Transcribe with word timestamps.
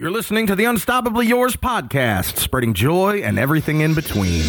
You're 0.00 0.12
listening 0.12 0.46
to 0.46 0.54
the 0.54 0.62
Unstoppably 0.62 1.26
Yours 1.26 1.56
podcast, 1.56 2.36
spreading 2.36 2.72
joy 2.72 3.20
and 3.20 3.36
everything 3.36 3.80
in 3.80 3.94
between. 3.94 4.44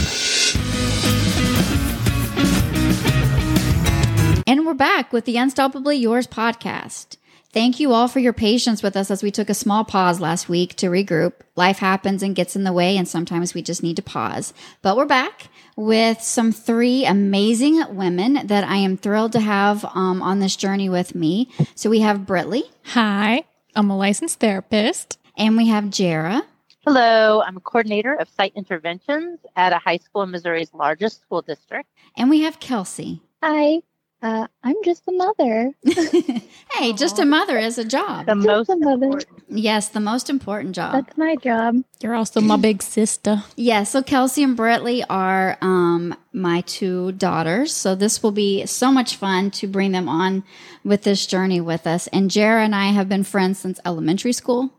And 4.46 4.64
we're 4.67 4.75
back 4.75 5.12
with 5.12 5.25
the 5.25 5.38
Unstoppably 5.38 6.00
Yours 6.00 6.27
podcast. 6.27 7.17
Thank 7.51 7.80
you 7.80 7.93
all 7.93 8.07
for 8.07 8.20
your 8.20 8.32
patience 8.32 8.84
with 8.84 8.96
us 8.96 9.09
as 9.09 9.23
we 9.23 9.32
took 9.32 9.50
a 9.50 9.55
small 9.55 9.84
pause 9.84 10.20
last 10.20 10.50
week 10.50 10.75
to 10.75 10.86
regroup. 10.86 11.33
Life 11.55 11.79
happens 11.79 12.21
and 12.21 12.36
gets 12.36 12.55
in 12.55 12.63
the 12.63 12.71
way, 12.71 12.95
and 12.95 13.07
sometimes 13.07 13.55
we 13.55 13.63
just 13.63 13.81
need 13.81 13.95
to 13.95 14.04
pause. 14.04 14.54
But 14.84 14.97
we're 14.97 15.05
back 15.05 15.47
with 15.75 16.21
some 16.21 16.52
three 16.52 17.05
amazing 17.05 17.95
women 17.95 18.45
that 18.45 18.66
I 18.66 18.75
am 18.75 18.97
thrilled 18.97 19.31
to 19.31 19.39
have 19.39 19.84
um, 19.95 20.21
on 20.21 20.41
this 20.41 20.55
journey 20.55 20.89
with 20.89 21.16
me. 21.16 21.50
So 21.73 21.89
we 21.89 22.02
have 22.02 22.20
Britley. 22.20 22.61
Hi, 22.84 23.45
I'm 23.75 23.89
a 23.89 23.97
licensed 23.97 24.39
therapist. 24.39 25.18
And 25.39 25.55
we 25.55 25.69
have 25.69 25.89
Jara. 25.89 26.41
Hello, 26.85 27.41
I'm 27.41 27.55
a 27.55 27.61
coordinator 27.61 28.14
of 28.14 28.27
site 28.27 28.51
interventions 28.57 29.39
at 29.55 29.71
a 29.71 29.77
high 29.77 29.95
school 29.95 30.21
in 30.23 30.31
Missouri's 30.31 30.73
largest 30.73 31.21
school 31.21 31.41
district. 31.41 31.87
And 32.18 32.30
we 32.30 32.41
have 32.41 32.59
Kelsey. 32.59 33.22
Hi, 33.41 33.81
uh, 34.22 34.48
I'm 34.64 34.76
just 34.84 35.04
a 35.08 35.12
mother. 35.12 35.72
hey, 36.73 36.94
just 36.94 37.20
a 37.20 37.26
mother 37.26 37.58
is 37.58 37.78
a 37.78 37.86
job. 37.86 38.26
The 38.26 38.36
Just 38.36 38.48
most 38.48 38.70
a 38.70 38.76
mother. 38.76 39.05
important. 39.05 39.44
Yes, 39.48 39.90
the 39.90 40.00
most 40.00 40.30
important 40.30 40.76
job. 40.76 40.94
That's 40.94 41.18
my 41.18 41.36
job. 41.38 41.84
You're 42.02 42.16
also 42.16 42.42
my 42.42 42.58
big 42.58 42.82
sister. 42.82 43.44
Yeah, 43.55 43.84
so 43.84 44.02
Kelsey 44.04 44.44
and 44.44 44.58
Britley 44.58 45.04
are 45.09 45.58
um, 45.62 46.16
my 46.34 46.62
two 46.62 47.12
daughters. 47.14 47.73
So 47.73 47.95
this 47.95 48.22
will 48.23 48.32
be 48.32 48.66
so 48.66 48.92
much 48.92 49.16
fun 49.16 49.52
to 49.52 49.68
bring 49.68 49.92
them 49.92 50.09
on 50.09 50.44
with 50.84 51.04
this 51.04 51.26
journey 51.26 51.62
with 51.62 51.86
us. 51.88 52.08
And 52.08 52.30
Jara 52.31 52.64
and 52.64 52.76
I 52.76 52.88
have 52.88 53.08
been 53.09 53.23
friends 53.23 53.59
since 53.59 53.80
elementary 53.86 54.34
school. 54.34 54.73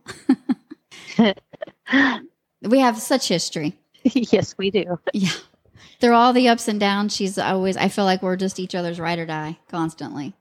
we 2.62 2.78
have 2.78 2.98
such 2.98 3.28
history. 3.28 3.78
yes, 4.04 4.56
we 4.58 4.70
do. 4.70 4.98
Yeah. 5.12 5.30
Through 6.00 6.14
all 6.14 6.32
the 6.32 6.48
ups 6.48 6.66
and 6.66 6.80
downs, 6.80 7.14
she's 7.14 7.38
always, 7.38 7.76
I 7.76 7.88
feel 7.88 8.04
like 8.04 8.22
we're 8.22 8.36
just 8.36 8.58
each 8.58 8.74
other's 8.74 8.98
ride 8.98 9.18
or 9.18 9.26
die 9.26 9.58
constantly. 9.68 10.34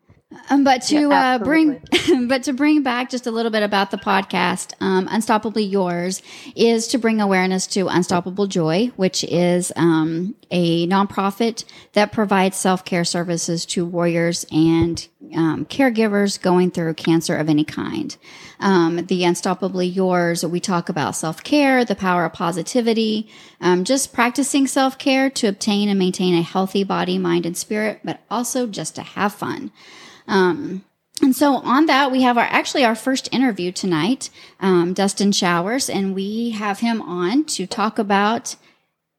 Um, 0.50 0.64
but 0.64 0.84
to 0.84 1.10
Yeah, 1.10 1.36
uh, 1.36 1.40
bring, 1.40 1.82
but 2.28 2.44
to 2.44 2.54
bring 2.54 2.84
back 2.84 3.10
just 3.10 3.26
a 3.28 3.32
little 3.32 3.52
bit 3.52 3.64
about 3.64 3.92
the 3.92 3.98
podcast, 3.98 4.74
um, 4.80 5.08
Unstoppably 5.08 5.70
Yours 5.70 6.22
is 6.56 6.88
to 6.90 6.98
bring 6.98 7.20
awareness 7.20 7.66
to 7.68 7.88
Unstoppable 7.88 8.48
Joy, 8.48 8.92
which 8.96 9.24
is 9.24 9.72
um, 9.76 10.36
a 10.52 10.88
nonprofit 10.88 11.64
that 11.94 12.12
provides 12.12 12.58
self 12.58 12.84
care 12.84 13.06
services 13.06 13.66
to 13.68 13.86
warriors 13.86 14.46
and 14.52 15.08
um, 15.36 15.66
caregivers 15.66 16.42
going 16.42 16.72
through 16.72 16.94
cancer 16.96 17.36
of 17.36 17.50
any 17.50 17.64
kind. 17.64 18.18
Um, 18.60 19.06
the 19.06 19.24
Unstoppably 19.24 19.94
Yours, 19.94 20.46
we 20.46 20.60
talk 20.60 20.90
about 20.90 21.16
self 21.16 21.44
care, 21.44 21.86
the 21.86 21.96
power 21.96 22.26
of 22.26 22.34
positivity, 22.34 23.30
um, 23.62 23.84
just 23.84 24.14
practicing 24.14 24.68
self 24.68 24.98
care 24.98 25.30
to 25.32 25.48
obtain 25.48 25.90
and 25.90 26.00
maintain 26.00 26.36
a 26.36 26.42
healthy 26.42 26.84
body, 26.84 27.18
mind, 27.18 27.46
and 27.46 27.58
spirit, 27.58 28.02
but 28.04 28.22
also 28.30 28.68
just 28.68 28.96
to 28.96 29.02
have 29.02 29.34
fun. 29.34 29.72
Um, 30.28 30.84
and 31.22 31.36
so 31.36 31.56
on 31.56 31.88
that, 31.88 32.12
we 32.12 32.22
have 32.22 32.38
our 32.38 32.46
actually 32.46 32.86
our 32.86 32.96
first 32.96 33.34
interview 33.34 33.72
tonight, 33.72 34.30
um, 34.62 34.94
Dustin 34.94 35.32
Showers, 35.32 35.90
and 35.90 36.16
we 36.16 36.52
have 36.52 36.80
him 36.80 37.02
on 37.02 37.44
to 37.46 37.68
talk 37.68 38.00
about 38.00 38.56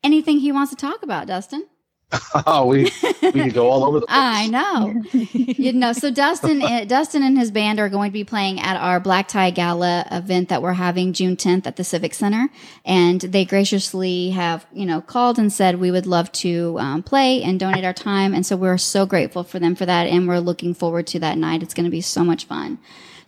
anything 0.03 0.39
he 0.39 0.53
wants 0.53 0.71
to 0.71 0.77
talk 0.77 1.03
about. 1.03 1.27
Dustin, 1.27 1.67
Oh, 2.47 2.67
we 2.67 2.91
we 3.23 3.33
could 3.33 3.55
go 3.55 3.69
all 3.69 3.85
over 3.85 4.01
the 4.01 4.07
place. 4.09 4.19
I 4.19 4.47
know, 4.49 5.03
you 5.13 5.73
know. 5.73 5.93
So 5.93 6.11
Dustin, 6.11 6.63
uh, 6.63 6.85
Dustin 6.89 7.23
and 7.23 7.39
his 7.39 7.51
band 7.51 7.79
are 7.79 7.89
going 7.89 8.11
to 8.11 8.13
be 8.13 8.25
playing 8.25 8.61
at 8.61 8.77
our 8.77 8.99
Black 8.99 9.29
Tie 9.29 9.51
Gala 9.51 10.07
event 10.11 10.49
that 10.49 10.63
we're 10.63 10.73
having 10.73 11.13
June 11.13 11.37
10th 11.37 11.67
at 11.67 11.77
the 11.77 11.85
Civic 11.85 12.15
Center, 12.15 12.49
and 12.85 13.21
they 13.21 13.45
graciously 13.45 14.31
have 14.31 14.67
you 14.73 14.87
know 14.87 15.01
called 15.01 15.39
and 15.39 15.53
said 15.53 15.79
we 15.79 15.91
would 15.91 16.07
love 16.07 16.31
to 16.33 16.77
um, 16.79 17.03
play 17.03 17.43
and 17.43 17.61
donate 17.61 17.85
our 17.85 17.95
time, 17.95 18.35
and 18.35 18.45
so 18.45 18.57
we're 18.57 18.79
so 18.79 19.07
grateful 19.07 19.45
for 19.45 19.59
them 19.59 19.75
for 19.75 19.87
that, 19.87 20.07
and 20.07 20.27
we're 20.27 20.39
looking 20.39 20.75
forward 20.75 21.07
to 21.09 21.19
that 21.21 21.39
night. 21.39 21.63
It's 21.63 21.75
going 21.75 21.85
to 21.85 21.91
be 21.91 22.01
so 22.01 22.25
much 22.25 22.45
fun. 22.45 22.79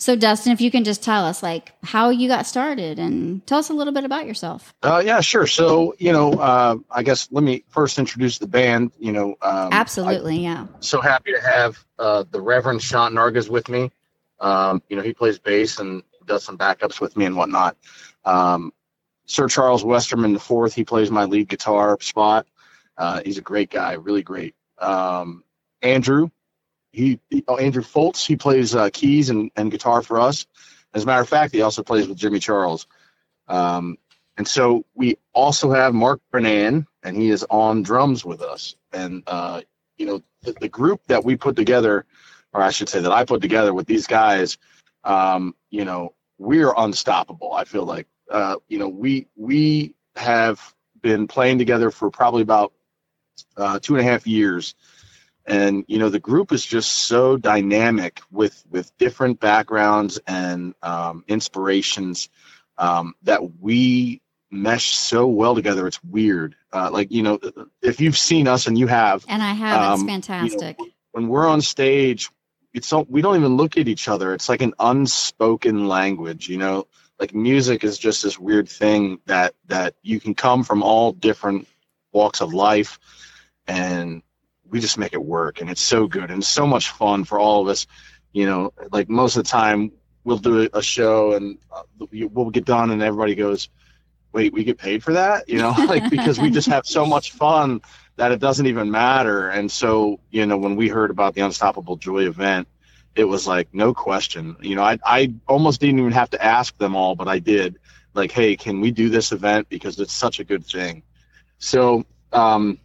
So 0.03 0.17
Dustin, 0.17 0.51
if 0.51 0.61
you 0.61 0.73
can 0.73 0.83
just 0.83 1.01
tell 1.05 1.25
us 1.25 1.45
like 1.45 1.71
how 1.85 2.11
you 2.11 2.27
got 2.27 2.45
started 2.45 2.99
and 2.99 3.47
tell 3.47 3.61
us 3.61 3.71
a 3.71 3.73
little 3.73 3.93
bit 3.93 4.03
about 4.03 4.27
yourself. 4.27 4.75
Uh, 4.83 5.01
yeah, 5.07 5.21
sure. 5.21 5.47
So, 5.47 5.95
you 5.97 6.11
know, 6.11 6.33
uh, 6.33 6.79
I 6.91 7.05
guess 7.05 7.29
let 7.31 7.45
me 7.45 7.63
first 7.69 8.01
introduce 8.01 8.39
the 8.39 8.49
band. 8.49 8.91
You 8.99 9.13
know, 9.13 9.37
um, 9.41 9.69
Absolutely, 9.71 10.39
yeah. 10.39 10.63
I'm 10.63 10.83
so 10.83 11.01
happy 11.01 11.33
to 11.33 11.41
have 11.41 11.79
uh, 12.01 12.25
the 12.29 12.41
Reverend 12.41 12.83
Sean 12.83 13.13
Nargas 13.13 13.49
with 13.49 13.69
me. 13.69 13.93
Um, 14.41 14.83
you 14.89 14.97
know, 14.97 15.03
he 15.03 15.13
plays 15.13 15.39
bass 15.39 15.79
and 15.79 16.03
does 16.27 16.43
some 16.43 16.59
backups 16.59 17.01
with 17.01 17.17
me 17.17 17.25
and 17.27 17.37
whatnot. 17.37 17.77
Um, 18.25 18.73
Sir 19.27 19.47
Charles 19.47 19.85
Westerman 19.85 20.33
the 20.33 20.41
fourth, 20.41 20.75
he 20.75 20.83
plays 20.83 21.13
my 21.13 21.27
lead 21.27 21.49
guitar 21.49 21.97
spot. 22.01 22.49
Uh, 22.99 23.21
he's 23.25 23.39
a 23.39 23.43
great 23.43 23.71
guy, 23.71 23.93
really 23.93 24.25
great. 24.25 24.57
Um, 24.79 25.45
Andrew, 25.81 26.31
he, 26.93 27.19
oh, 27.49 27.57
Andrew 27.57 27.83
Foltz, 27.83 28.25
he 28.27 28.37
plays 28.37 28.75
uh, 28.75 28.91
keys 28.93 29.31
and, 29.31 29.51
and 29.57 29.71
guitar 29.71 30.03
for 30.03 30.21
us. 30.21 30.47
As 30.95 31.05
a 31.05 31.07
matter 31.07 31.23
of 31.23 31.29
fact, 31.29 31.55
he 31.55 31.63
also 31.63 31.83
plays 31.83 32.07
with 32.07 32.19
Jimmy 32.19 32.39
Charles. 32.39 32.87
Um, 33.49 33.97
and 34.37 34.47
so 34.47 34.85
we 34.95 35.19
also 35.33 35.73
have 35.73 35.95
Mark 35.95 36.21
Bernan, 36.31 36.87
and 37.03 37.17
he 37.17 37.31
is 37.31 37.45
on 37.49 37.83
drums 37.83 38.25
with 38.25 38.43
us. 38.43 38.77
And, 38.93 39.23
uh, 39.27 39.63
you 39.97 40.07
know, 40.07 40.23
the, 40.43 40.53
the 40.53 40.69
group 40.69 41.01
that 41.07 41.25
we 41.25 41.37
put 41.37 41.57
together, 41.57 42.05
or 42.53 42.63
I 42.63 42.71
should 42.71 42.89
say 42.89 43.01
that 43.01 43.13
I 43.13 43.25
put 43.25 43.41
together 43.41 43.73
with 43.73 43.87
these 43.87 44.07
guys, 44.07 44.59
um, 45.05 45.55
you 45.71 45.85
know, 45.85 46.15
we're 46.39 46.75
unstoppable. 46.77 47.55
I 47.55 47.65
feel 47.65 47.85
like, 47.85 48.07
uh, 48.31 48.57
you 48.69 48.79
know, 48.79 48.89
we, 48.89 49.29
we 49.37 49.95
have 50.17 50.61
been 51.01 51.27
playing 51.27 51.59
together 51.59 51.91
for 51.91 52.11
probably 52.11 52.43
about 52.43 52.73
uh, 53.57 53.79
two 53.79 53.97
and 53.97 54.07
a 54.07 54.11
half 54.11 54.27
years 54.27 54.75
and 55.47 55.85
you 55.89 55.99
know 55.99 56.09
the 56.09 56.21
group 56.21 56.53
is 56.53 56.65
just 56.65 56.93
so 56.93 57.37
dynamic 57.37 58.21
with 58.31 58.65
with 58.71 58.97
different 58.99 59.41
backgrounds 59.41 60.21
and 60.27 60.75
um, 60.83 61.25
inspirations 61.29 62.29
um, 62.79 63.15
that 63.23 63.61
we 63.61 64.21
mesh 64.51 64.95
so 64.95 65.27
well 65.27 65.55
together. 65.55 65.87
It's 65.87 66.03
weird. 66.05 66.55
Uh, 66.73 66.91
like 66.93 67.11
you 67.11 67.23
know 67.23 67.39
if 67.81 68.01
you've 68.01 68.19
seen 68.19 68.47
us 68.47 68.67
and 68.67 68.79
you 68.79 68.87
have 68.87 69.25
And 69.29 69.43
I 69.43 69.53
have. 69.53 69.93
It's 69.93 70.03
Um, 70.03 70.09
you 70.09 70.09
know, 70.09 70.13
fantastic. 70.13 70.79
when 71.13 71.29
we're 71.29 71.47
on 71.47 71.61
stage 71.61 72.31
it's 72.75 72.87
so, 72.87 73.07
we 73.07 73.21
don't 73.21 73.37
even 73.37 73.59
look 73.59 73.77
at 73.77 73.87
each 73.87 74.09
other. 74.09 74.33
It's 74.33 74.49
like 74.49 74.63
an 74.63 74.73
unspoken 74.79 75.89
language 75.89 76.49
you 76.49 76.59
know? 76.59 76.87
Like 77.21 77.35
music 77.35 77.85
is 77.85 77.99
just 77.99 78.23
this 78.23 78.39
weird 78.39 78.69
thing 78.69 79.21
that 79.27 79.55
that 79.67 79.95
you 80.03 80.19
can 80.19 80.35
come 80.35 80.65
from 80.65 80.83
all 80.83 81.13
different 81.13 81.69
walks 82.13 82.41
of 82.41 82.53
life 82.53 82.99
and 83.67 84.23
we 84.73 84.81
just 84.81 84.99
make 84.99 85.13
it 85.13 85.25
work 85.25 85.61
and 85.61 85.71
it's 85.71 85.81
so 85.81 86.09
good 86.09 86.31
and 86.31 86.45
so 86.45 86.67
much 86.67 86.91
fun 86.91 87.25
for 87.25 87.39
all 87.39 87.63
of 87.63 87.69
us 87.69 87.87
you 88.33 88.47
know 88.47 88.73
like 88.91 89.09
most 89.09 89.37
of 89.37 89.45
the 89.45 89.49
time 89.49 89.93
we'll 90.25 90.39
do 90.39 90.69
a 90.73 90.83
show 90.83 91.35
and 91.35 91.59
uh, 91.71 91.83
we'll 92.11 92.51
get 92.51 92.65
done 92.65 92.91
and 92.91 93.03
everybody 93.03 93.35
goes 93.35 93.69
wait 94.33 94.53
we 94.53 94.65
get 94.65 94.79
paid 94.79 95.03
for 95.03 95.13
that? 95.13 95.49
You 95.49 95.59
know 95.59 95.71
like 95.87 96.11
because 96.11 96.41
we 96.41 96.51
just 96.51 96.69
have 96.69 96.87
so 96.87 97.07
much 97.07 97.33
fun 97.33 97.81
that 98.17 98.33
it 98.33 98.41
doesn't 98.41 98.67
even 98.67 98.91
matter. 98.91 99.49
And 99.49 99.71
so 99.71 100.21
you 100.31 100.47
know 100.47 100.57
when 100.57 100.77
we 100.77 100.89
heard 100.89 101.11
about 101.11 101.35
the 101.35 101.43
unstoppable 101.43 101.97
joy 101.97 102.27
event 102.27 102.69
it 103.15 103.25
was 103.25 103.47
like 103.47 103.69
no 103.73 103.93
question. 103.93 104.57
You 104.61 104.77
know 104.77 104.83
i, 104.83 104.99
I 105.05 105.35
almost 105.47 105.81
didn't 105.81 105.99
even 105.99 106.13
have 106.13 106.31
to 106.31 106.43
ask 106.43 106.77
them 106.79 106.97
all 106.97 107.15
but 107.15 107.29
i 107.29 107.39
did. 107.39 107.79
Like 108.15 108.33
hey 108.33 108.57
can 108.57 108.81
we 108.81 108.91
do 108.91 109.09
this 109.09 109.33
event? 109.33 109.69
Because 109.69 109.99
it's 110.01 110.13
such 110.13 110.41
a 110.41 110.45
good 110.45 110.65
thing. 110.65 111.03
So 111.59 112.05
um 112.33 112.79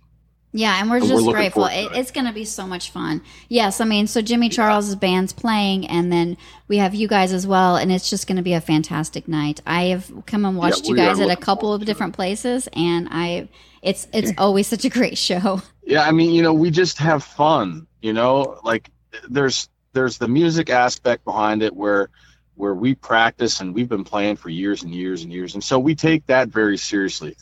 Yeah, 0.57 0.79
and 0.79 0.90
we're 0.90 0.97
And 0.97 1.09
we're 1.12 1.18
just 1.18 1.28
grateful. 1.28 1.68
to 1.68 1.79
It, 1.79 1.85
it. 1.85 1.97
it's 1.97 2.12
going 2.12 2.25
to 2.25 2.34
be 2.34 2.44
so 2.44 2.66
much 2.66 2.90
fun. 2.90 3.22
Yes, 3.47 3.79
I 3.79 3.85
mean, 3.85 4.07
so 4.07 4.22
Jimmy 4.23 4.50
Charles's 4.50 4.95
band's 4.95 5.31
playing, 5.31 5.88
and 5.88 6.12
then 6.12 6.35
we 6.68 6.78
have 6.78 6.95
you 6.95 7.07
guys 7.07 7.31
as 7.31 7.45
well, 7.45 7.75
and 7.75 7.91
it's 7.91 8.09
just 8.09 8.25
going 8.25 8.38
to 8.38 8.41
be 8.41 8.53
a 8.53 8.62
fantastic 8.62 9.28
night. 9.28 9.62
I 9.67 9.84
have 9.84 10.12
come 10.25 10.46
and 10.46 10.57
watched 10.57 10.87
you 10.87 10.96
guys 10.96 11.20
at 11.20 11.29
a 11.29 11.35
couple 11.35 11.73
of 11.73 11.81
to 11.81 11.85
different 11.85 12.16
places, 12.16 12.67
and 12.73 13.08
I, 13.11 13.49
it's 13.84 14.08
it's 14.11 14.31
always 14.40 14.66
such 14.66 14.84
a 14.84 14.90
great 14.90 15.17
show. 15.17 15.61
Yeah, 15.84 16.02
I 16.02 16.11
mean, 16.11 16.31
you 16.31 16.41
know, 16.41 16.53
we 16.53 16.72
just 16.72 16.97
have 16.97 17.23
fun, 17.23 17.87
you 18.02 18.14
know, 18.14 18.59
like 18.64 18.90
there's 19.29 19.70
there's 19.93 20.17
the 20.17 20.28
music 20.28 20.70
aspect 20.70 21.23
behind 21.23 21.61
it 21.61 21.76
where 21.76 22.09
where 22.55 22.73
we 22.73 22.96
practice 22.96 23.61
and 23.61 23.73
we've 23.73 23.87
been 23.87 24.03
playing 24.03 24.35
for 24.35 24.49
years 24.49 24.81
and 24.81 24.93
years 24.93 25.22
and 25.22 25.31
years. 25.31 25.53
And 25.53 25.64
so 25.64 25.78
we 25.78 25.93
take 25.93 26.26
that 26.26 26.49
very 26.49 26.78
seriously. 26.78 27.37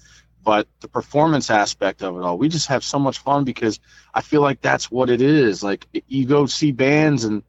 But 0.45 0.67
the 0.79 0.87
performance 0.87 1.49
aspect 1.49 2.03
of 2.03 2.15
it 2.15 2.21
all, 2.21 2.37
we 2.37 2.49
just 2.49 2.67
have 2.67 2.83
so 2.83 2.99
much 2.99 3.17
fun 3.17 3.43
because 3.43 3.79
I 4.13 4.21
feel 4.21 4.41
like 4.41 4.61
that's 4.61 4.91
what 4.91 5.09
it 5.09 5.21
is. 5.21 5.63
Like 5.63 5.87
you 6.07 6.25
go 6.27 6.45
see 6.45 6.71
bands 6.71 7.23
and 7.23 7.41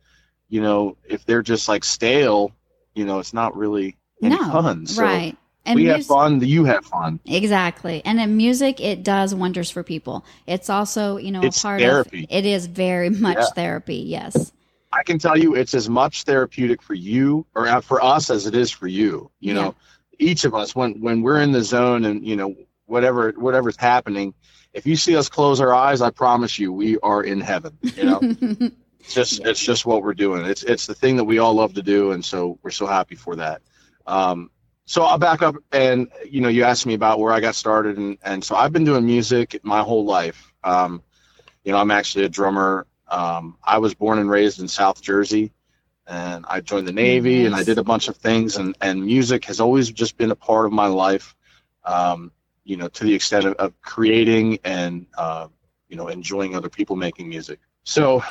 you 0.48 0.62
know, 0.62 0.96
if 1.04 1.26
they're 1.26 1.43
just 1.43 1.69
like 1.69 1.84
stale, 1.84 2.52
you 2.94 3.04
know, 3.04 3.19
it's 3.19 3.34
not 3.34 3.54
really 3.56 3.96
any 4.22 4.34
no, 4.34 4.50
fun. 4.50 4.87
So 4.87 5.02
right? 5.02 5.37
And 5.66 5.78
we 5.78 5.87
have 5.87 6.06
fun, 6.06 6.40
you 6.40 6.64
have 6.64 6.87
fun. 6.87 7.20
Exactly. 7.26 8.00
And 8.04 8.19
in 8.19 8.37
music, 8.37 8.81
it 8.81 9.02
does 9.02 9.34
wonders 9.34 9.70
for 9.70 9.82
people. 9.82 10.25
It's 10.46 10.70
also, 10.70 11.19
you 11.19 11.32
know, 11.32 11.42
It's 11.42 11.58
a 11.58 11.62
part 11.62 11.81
therapy. 11.81 12.25
of 12.25 12.26
it 12.31 12.46
is 12.46 12.66
very 12.66 13.10
much 13.10 13.37
Yeah. 13.37 13.46
therapy. 13.54 13.96
Yes. 13.96 14.52
I 14.92 15.02
can 15.02 15.19
tell 15.19 15.37
you 15.37 15.54
it's 15.54 15.75
as 15.75 15.88
much 15.88 16.22
therapeutic 16.22 16.81
for 16.81 16.94
you 16.94 17.44
or 17.54 17.66
uh, 17.69 17.81
for 17.82 18.02
us 18.02 18.31
as 18.31 18.46
it 18.46 18.54
is 18.54 18.70
for 18.70 18.87
you. 18.87 19.31
You 19.40 19.52
know, 19.52 19.75
each 20.19 20.44
of 20.44 20.54
us 20.54 20.75
when 20.75 21.00
when 21.00 21.20
we're 21.20 21.40
in 21.40 21.52
the 21.52 21.62
zone 21.62 22.04
and 22.04 22.25
you 22.26 22.37
know 22.37 22.54
whatever 22.87 23.33
whatever's 23.33 23.77
happening, 23.77 24.35
if 24.73 24.87
you 24.87 24.97
see 24.97 25.17
us 25.17 25.29
close 25.29 25.61
our 25.61 25.75
eyes, 25.75 26.00
I 26.00 26.11
promise 26.11 26.59
you 26.59 26.73
we 26.73 26.99
are 26.99 27.23
in 27.23 27.41
heaven. 27.41 27.79
You 27.83 28.05
know, 28.05 28.21
it's 29.00 29.15
just 29.15 29.44
it's 29.44 29.61
just 29.61 29.87
what 29.87 30.03
we're 30.03 30.15
doing. 30.15 30.44
It's 30.47 30.62
it's 30.62 30.87
the 30.87 30.94
thing 30.94 31.17
that 31.17 31.25
we 31.25 31.38
all 31.38 31.55
love 31.55 31.75
to 31.75 31.83
do, 31.83 32.12
and 32.12 32.25
so 32.25 32.59
we're 32.62 32.71
so 32.71 32.87
happy 32.87 33.15
for 33.15 33.37
that. 33.37 33.62
Um, 34.06 34.50
so 34.87 35.03
I'll 35.03 35.19
back 35.19 35.43
up 35.43 35.56
and 35.73 36.09
you 36.29 36.41
know 36.41 36.49
you 36.49 36.65
asked 36.65 36.87
me 36.87 36.94
about 36.94 37.19
where 37.19 37.33
I 37.33 37.41
got 37.41 37.55
started 37.55 37.99
and 37.99 38.19
and 38.23 38.43
so 38.43 38.55
I've 38.55 38.73
been 38.73 38.85
doing 38.85 39.05
music 39.05 39.61
my 39.62 39.83
whole 39.83 40.05
life. 40.05 40.53
Um, 40.62 41.03
you 41.65 41.73
know 41.73 41.79
I'm 41.79 41.91
actually 41.91 42.25
a 42.25 42.29
drummer. 42.29 42.87
Um, 43.09 43.56
I 43.62 43.79
was 43.79 43.94
born 43.94 44.19
and 44.19 44.31
raised 44.31 44.61
in 44.61 44.69
South 44.69 45.03
Jersey, 45.03 45.53
and 46.06 46.44
I 46.49 46.61
joined 46.61 46.87
the 46.87 46.93
Navy 46.93 47.47
and 47.47 47.55
I 47.55 47.65
did 47.65 47.79
a 47.79 47.85
bunch 47.85 48.09
of 48.09 48.17
things 48.17 48.56
and 48.56 48.77
and 48.81 49.05
music 49.05 49.47
has 49.47 49.61
always 49.61 49.91
just 49.91 50.17
been 50.17 50.31
a 50.31 50.37
part 50.37 50.67
of 50.67 50.73
my 50.73 50.87
life. 50.87 51.35
Um, 51.85 52.33
you 52.66 52.76
know 52.76 52.88
to 52.88 53.04
the 53.04 53.14
extent 53.14 53.44
of, 53.46 53.54
of 53.54 53.80
creating 53.80 54.58
and 54.64 55.06
uh, 55.16 55.46
you 55.88 55.96
know 55.96 56.08
enjoying 56.08 56.54
other 56.54 56.68
people 56.68 56.96
making 56.96 57.28
music. 57.28 57.60
So 57.84 58.22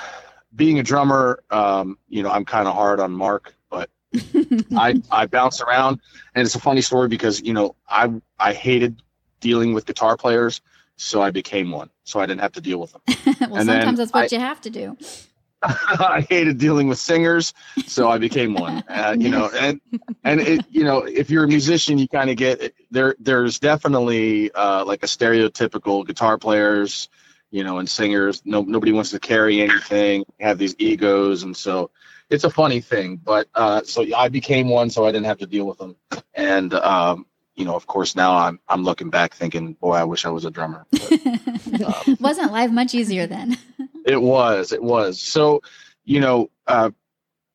being 0.55 0.77
a 0.79 0.83
drummer, 0.83 1.41
um, 1.49 1.97
you 2.07 2.21
know 2.21 2.29
I'm 2.29 2.45
kind 2.45 2.67
of 2.67 2.75
hard 2.75 2.99
on 2.99 3.11
Mark, 3.11 3.55
but 3.69 3.89
I 4.75 5.01
I 5.09 5.25
bounce 5.25 5.61
around, 5.61 5.99
and 6.35 6.45
it's 6.45 6.55
a 6.55 6.59
funny 6.59 6.81
story 6.81 7.07
because 7.07 7.41
you 7.41 7.53
know 7.53 7.75
I 7.89 8.11
I 8.37 8.53
hated 8.53 9.01
dealing 9.39 9.73
with 9.73 9.85
guitar 9.85 10.17
players, 10.17 10.61
so 10.97 11.21
I 11.21 11.31
became 11.31 11.71
one, 11.71 11.89
so 12.03 12.19
I 12.19 12.25
didn't 12.25 12.41
have 12.41 12.53
to 12.53 12.61
deal 12.61 12.79
with 12.79 12.91
them. 12.91 13.01
well, 13.49 13.55
And 13.59 13.67
sometimes 13.67 13.97
that's 13.99 14.11
what 14.13 14.31
I- 14.31 14.35
you 14.35 14.41
have 14.41 14.61
to 14.61 14.69
do. 14.69 14.97
I 15.63 16.25
hated 16.29 16.59
dealing 16.59 16.87
with 16.89 16.99
singers, 16.99 17.53
so 17.87 18.07
I 18.07 18.19
became 18.19 18.53
one. 18.53 18.83
Uh, 18.87 19.15
you 19.17 19.29
know, 19.29 19.49
and 19.57 19.81
and 20.23 20.39
it, 20.41 20.63
you 20.69 20.83
know, 20.83 20.99
if 20.99 21.31
you're 21.31 21.45
a 21.45 21.47
musician, 21.47 21.97
you 21.97 22.07
kind 22.07 22.29
of 22.29 22.35
get 22.35 22.74
there. 22.95 23.15
There's 23.19 23.59
definitely 23.59 24.51
uh, 24.51 24.83
like 24.85 25.03
a 25.03 25.07
stereotypical 25.07 26.05
guitar 26.05 26.39
players, 26.39 27.09
you 27.51 27.63
know, 27.63 27.77
and 27.77 27.87
singers. 27.87 28.41
No, 28.45 28.61
nobody 28.63 28.91
wants 28.91 29.11
to 29.11 29.19
carry 29.19 29.61
anything, 29.61 30.25
have 30.39 30.57
these 30.57 30.75
egos, 30.79 31.43
and 31.43 31.55
so 31.55 31.91
it's 32.29 32.43
a 32.43 32.49
funny 32.49 32.81
thing. 32.81 33.17
But 33.17 33.47
uh, 33.53 33.83
so 33.83 34.03
I 34.15 34.29
became 34.29 34.69
one, 34.69 34.89
so 34.89 35.05
I 35.05 35.11
didn't 35.11 35.27
have 35.27 35.39
to 35.39 35.45
deal 35.45 35.67
with 35.67 35.77
them. 35.77 35.95
And 36.33 36.73
um, 36.73 37.27
you 37.55 37.65
know, 37.65 37.75
of 37.75 37.87
course, 37.87 38.15
now 38.15 38.35
I'm 38.35 38.59
I'm 38.67 38.83
looking 38.83 39.09
back 39.09 39.33
thinking, 39.33 39.73
boy, 39.73 39.93
I 39.93 40.03
wish 40.03 40.25
I 40.25 40.29
was 40.29 40.45
a 40.45 40.51
drummer. 40.51 40.85
But, 41.67 42.07
um, 42.07 42.17
Wasn't 42.19 42.51
life 42.51 42.71
much 42.71 42.93
easier 42.93 43.27
then? 43.27 43.57
it 44.05 44.21
was. 44.21 44.71
It 44.71 44.83
was. 44.83 45.19
So, 45.19 45.61
you 46.03 46.19
know, 46.19 46.51
uh, 46.67 46.91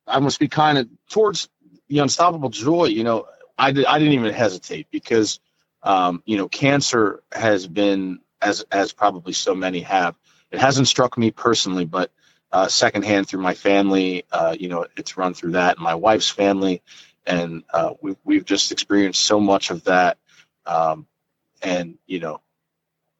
I 0.05 0.19
must 0.19 0.39
be 0.39 0.49
kind 0.49 0.77
of 0.77 0.89
towards 1.09 1.49
the 1.87 1.99
unstoppable 1.99 2.49
joy. 2.49 2.85
You 2.85 3.03
know, 3.03 3.25
I 3.61 3.71
did. 3.71 3.85
I 3.85 3.99
didn't 3.99 4.13
even 4.15 4.33
hesitate 4.33 4.87
because, 4.91 5.39
um, 5.83 6.23
you 6.25 6.37
know, 6.37 6.49
cancer 6.49 7.23
has 7.31 7.67
been 7.67 8.19
as 8.41 8.65
as 8.71 8.93
probably 8.93 9.33
so 9.33 9.55
many 9.55 9.81
have. 9.81 10.17
It 10.51 10.59
hasn't 10.59 10.87
struck 10.87 11.17
me 11.17 11.31
personally, 11.31 11.85
but 11.85 12.11
uh, 12.51 12.67
secondhand 12.67 13.29
through 13.29 13.41
my 13.41 13.53
family. 13.53 14.25
Uh, 14.31 14.55
you 14.59 14.69
know, 14.69 14.87
it's 14.97 15.17
run 15.17 15.33
through 15.35 15.53
that, 15.53 15.77
and 15.77 15.83
my 15.83 15.95
wife's 15.95 16.29
family, 16.29 16.81
and 17.25 17.63
uh, 17.73 17.93
we've 18.01 18.17
we've 18.23 18.45
just 18.45 18.71
experienced 18.71 19.23
so 19.23 19.39
much 19.39 19.69
of 19.71 19.83
that. 19.85 20.17
Um, 20.65 21.07
and 21.61 21.99
you 22.07 22.19
know, 22.19 22.41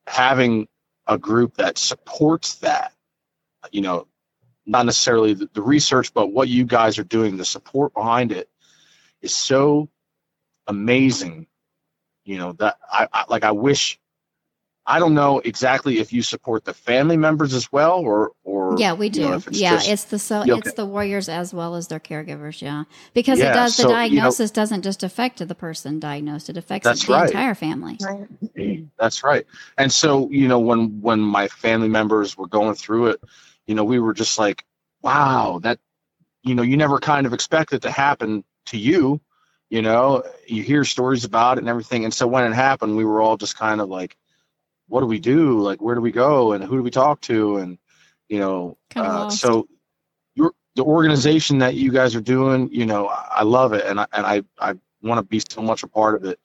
having 0.06 0.68
a 1.06 1.18
group 1.18 1.56
that 1.56 1.78
supports 1.78 2.56
that 2.56 2.92
you 3.70 3.80
know, 3.80 4.08
not 4.66 4.86
necessarily 4.86 5.34
the, 5.34 5.48
the 5.54 5.62
research, 5.62 6.12
but 6.14 6.32
what 6.32 6.48
you 6.48 6.64
guys 6.64 6.98
are 6.98 7.04
doing, 7.04 7.36
the 7.36 7.44
support 7.44 7.94
behind 7.94 8.32
it 8.32 8.48
is 9.20 9.34
so 9.34 9.88
amazing. 10.66 11.46
You 12.24 12.38
know, 12.38 12.52
that 12.54 12.78
I, 12.90 13.08
I 13.12 13.24
like, 13.28 13.42
I 13.42 13.50
wish, 13.50 13.98
I 14.86 14.98
don't 15.00 15.14
know 15.14 15.40
exactly 15.40 15.98
if 15.98 16.12
you 16.12 16.22
support 16.22 16.64
the 16.64 16.74
family 16.74 17.16
members 17.16 17.52
as 17.52 17.70
well 17.72 17.98
or, 17.98 18.30
or, 18.44 18.76
Yeah, 18.78 18.92
we 18.94 19.06
you 19.06 19.12
do. 19.12 19.20
know, 19.22 19.32
it's 19.34 19.50
yeah, 19.50 19.74
just- 19.76 19.88
it's 19.88 20.04
the 20.04 20.18
so 20.20 20.42
it's 20.46 20.74
the 20.74 20.86
warriors 20.86 21.28
as 21.28 21.52
well 21.52 21.74
as 21.74 21.88
their 21.88 21.98
caregivers. 22.00 22.62
Yeah, 22.62 22.84
because 23.12 23.40
it 23.40 23.44
Yeah, 23.44 23.54
does. 23.54 23.76
The 23.76 23.82
so, 23.82 23.88
you 23.88 23.94
know- 23.94 24.00
diagnosis 24.00 24.50
doesn't 24.52 24.82
just 24.82 25.02
affect 25.02 25.46
the 25.46 25.54
person 25.54 25.98
diagnosed; 25.98 26.48
it 26.48 26.56
affects 26.56 27.06
the 27.06 27.12
right. 27.12 27.26
entire 27.28 27.54
family. 27.56 27.98
Right. 28.00 28.86
That's 28.98 29.24
right. 29.24 29.44
And 29.78 29.92
so, 29.92 30.28
you 30.30 30.46
know, 30.46 30.60
when 30.60 31.00
when 31.00 31.18
my 31.20 31.48
family 31.48 31.88
members 31.88 32.36
were 32.38 32.46
going 32.48 32.74
through 32.76 33.08
it, 33.08 33.20
you 33.66 33.74
know, 33.74 33.84
we 33.84 33.98
were 33.98 34.14
just 34.14 34.38
like, 34.38 34.64
wow, 35.02 35.58
that 35.62 35.80
you 36.44 36.54
know, 36.54 36.62
you 36.62 36.76
never 36.76 36.98
kind 36.98 37.26
of 37.26 37.32
expect 37.32 37.72
it 37.72 37.82
to 37.82 37.90
happen 37.90 38.44
to 38.66 38.78
you. 38.78 39.20
You 39.72 39.80
know, 39.80 40.22
you 40.46 40.62
hear 40.62 40.84
stories 40.84 41.24
about 41.24 41.56
it 41.56 41.62
and 41.62 41.68
everything. 41.70 42.04
And 42.04 42.12
so 42.12 42.26
when 42.26 42.44
it 42.44 42.54
happened, 42.54 42.94
we 42.94 43.06
were 43.06 43.22
all 43.22 43.38
just 43.38 43.56
kind 43.56 43.80
of 43.80 43.88
like, 43.88 44.18
what 44.88 45.00
do 45.00 45.06
we 45.06 45.18
do? 45.18 45.60
Like, 45.60 45.80
where 45.80 45.94
do 45.94 46.02
we 46.02 46.12
go? 46.12 46.52
And 46.52 46.62
who 46.62 46.76
do 46.76 46.82
we 46.82 46.90
talk 46.90 47.22
to? 47.22 47.56
And, 47.56 47.78
you 48.28 48.38
know, 48.38 48.76
uh, 48.96 49.30
so 49.30 49.66
your 50.34 50.52
the 50.76 50.84
organization 50.84 51.60
that 51.60 51.74
you 51.74 51.90
guys 51.90 52.14
are 52.14 52.20
doing, 52.20 52.68
you 52.70 52.84
know, 52.84 53.08
I 53.08 53.28
I 53.36 53.42
love 53.44 53.72
it. 53.72 53.86
And 53.86 53.98
I, 53.98 54.06
and 54.12 54.26
I, 54.26 54.42
I 54.58 54.74
want 55.02 55.20
to 55.20 55.22
be 55.22 55.40
so 55.50 55.62
much 55.62 55.82
a 55.84 55.88
part 55.88 56.16
of 56.16 56.26
it. 56.26 56.38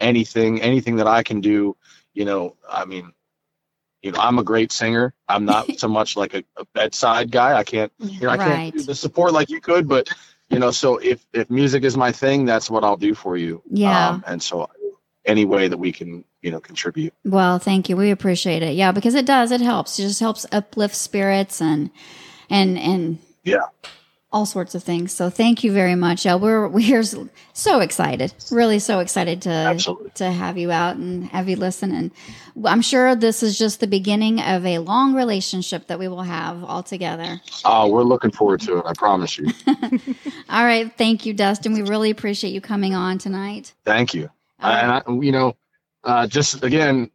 Anything, 0.00 0.60
anything 0.60 0.96
that 0.96 1.06
I 1.06 1.22
can 1.22 1.40
do, 1.40 1.76
you 2.14 2.24
know, 2.24 2.56
I 2.68 2.84
mean, 2.84 3.12
you 4.02 4.10
know, 4.10 4.18
I'm 4.18 4.40
a 4.40 4.44
great 4.44 4.72
singer. 4.72 5.14
I'm 5.28 5.44
not 5.44 5.70
so 5.78 5.86
much 5.86 6.16
like 6.16 6.34
a, 6.34 6.42
a 6.56 6.64
bedside 6.74 7.30
guy. 7.30 7.54
I 7.56 7.62
can't, 7.62 7.92
you 8.00 8.26
know, 8.26 8.30
I 8.30 8.38
Right. 8.38 8.58
can't 8.64 8.76
do 8.76 8.82
the 8.82 8.96
support 8.96 9.32
like 9.32 9.50
you 9.50 9.60
could, 9.60 9.86
but 9.88 10.08
you 10.52 10.58
know, 10.58 10.70
so 10.70 10.98
if 10.98 11.24
if 11.32 11.50
music 11.50 11.82
is 11.82 11.96
my 11.96 12.12
thing, 12.12 12.44
that's 12.44 12.70
what 12.70 12.84
I'll 12.84 12.96
do 12.96 13.14
for 13.14 13.36
you. 13.36 13.62
Yeah. 13.70 14.10
Um, 14.10 14.24
and 14.26 14.42
so, 14.42 14.68
any 15.24 15.44
way 15.44 15.68
that 15.68 15.78
we 15.78 15.92
can, 15.92 16.24
you 16.42 16.50
know, 16.50 16.60
contribute. 16.60 17.14
Well, 17.24 17.58
thank 17.58 17.88
you. 17.88 17.96
We 17.96 18.10
appreciate 18.10 18.62
it. 18.62 18.74
Yeah, 18.74 18.92
because 18.92 19.14
it 19.14 19.24
does. 19.24 19.50
It 19.50 19.60
helps. 19.60 19.98
It 19.98 20.02
just 20.02 20.20
helps 20.20 20.44
uplift 20.52 20.94
spirits 20.94 21.62
and 21.62 21.90
and 22.50 22.78
and 22.78 23.18
Yeah. 23.44 23.64
All 24.32 24.46
sorts 24.46 24.74
of 24.74 24.82
things. 24.82 25.12
So 25.12 25.28
thank 25.28 25.62
you 25.62 25.72
very 25.72 25.94
much. 25.94 26.24
Yeah, 26.24 26.36
we're 26.36 26.66
we're 26.68 27.02
so 27.52 27.80
excited. 27.80 28.32
Really 28.50 28.78
so 28.78 29.00
excited 29.00 29.42
to 29.42 29.50
Absolutely. 29.50 30.10
to 30.14 30.30
have 30.30 30.56
you 30.56 30.70
out 30.70 30.96
and 30.96 31.24
have 31.26 31.48
you 31.48 31.56
listen 31.56 31.92
and 31.92 32.10
I'm 32.64 32.82
sure 32.82 33.14
this 33.14 33.42
is 33.42 33.58
just 33.58 33.80
the 33.80 33.86
beginning 33.86 34.40
of 34.40 34.66
a 34.66 34.78
long 34.78 35.14
relationship 35.14 35.86
that 35.86 35.98
we 35.98 36.06
will 36.08 36.22
have 36.22 36.62
all 36.64 36.82
together. 36.82 37.40
Oh, 37.64 37.88
we're 37.88 38.02
looking 38.02 38.30
forward 38.30 38.60
to 38.62 38.78
it. 38.78 38.84
I 38.86 38.92
promise 38.92 39.38
you. 39.38 39.46
All 40.50 40.64
right, 40.64 40.92
thank 40.98 41.24
you 41.24 41.32
Dustin. 41.32 41.72
We 41.72 41.82
really 41.82 42.10
appreciate 42.10 42.52
you 42.52 42.60
coming 42.60 42.94
on 42.94 43.18
tonight. 43.18 43.72
Thank 43.84 44.12
you. 44.12 44.28
Right. 44.62 44.80
And 44.80 44.92
I, 44.92 45.24
you 45.24 45.32
know, 45.32 45.56
uh, 46.04 46.26
just 46.26 46.62
again, 46.62 47.10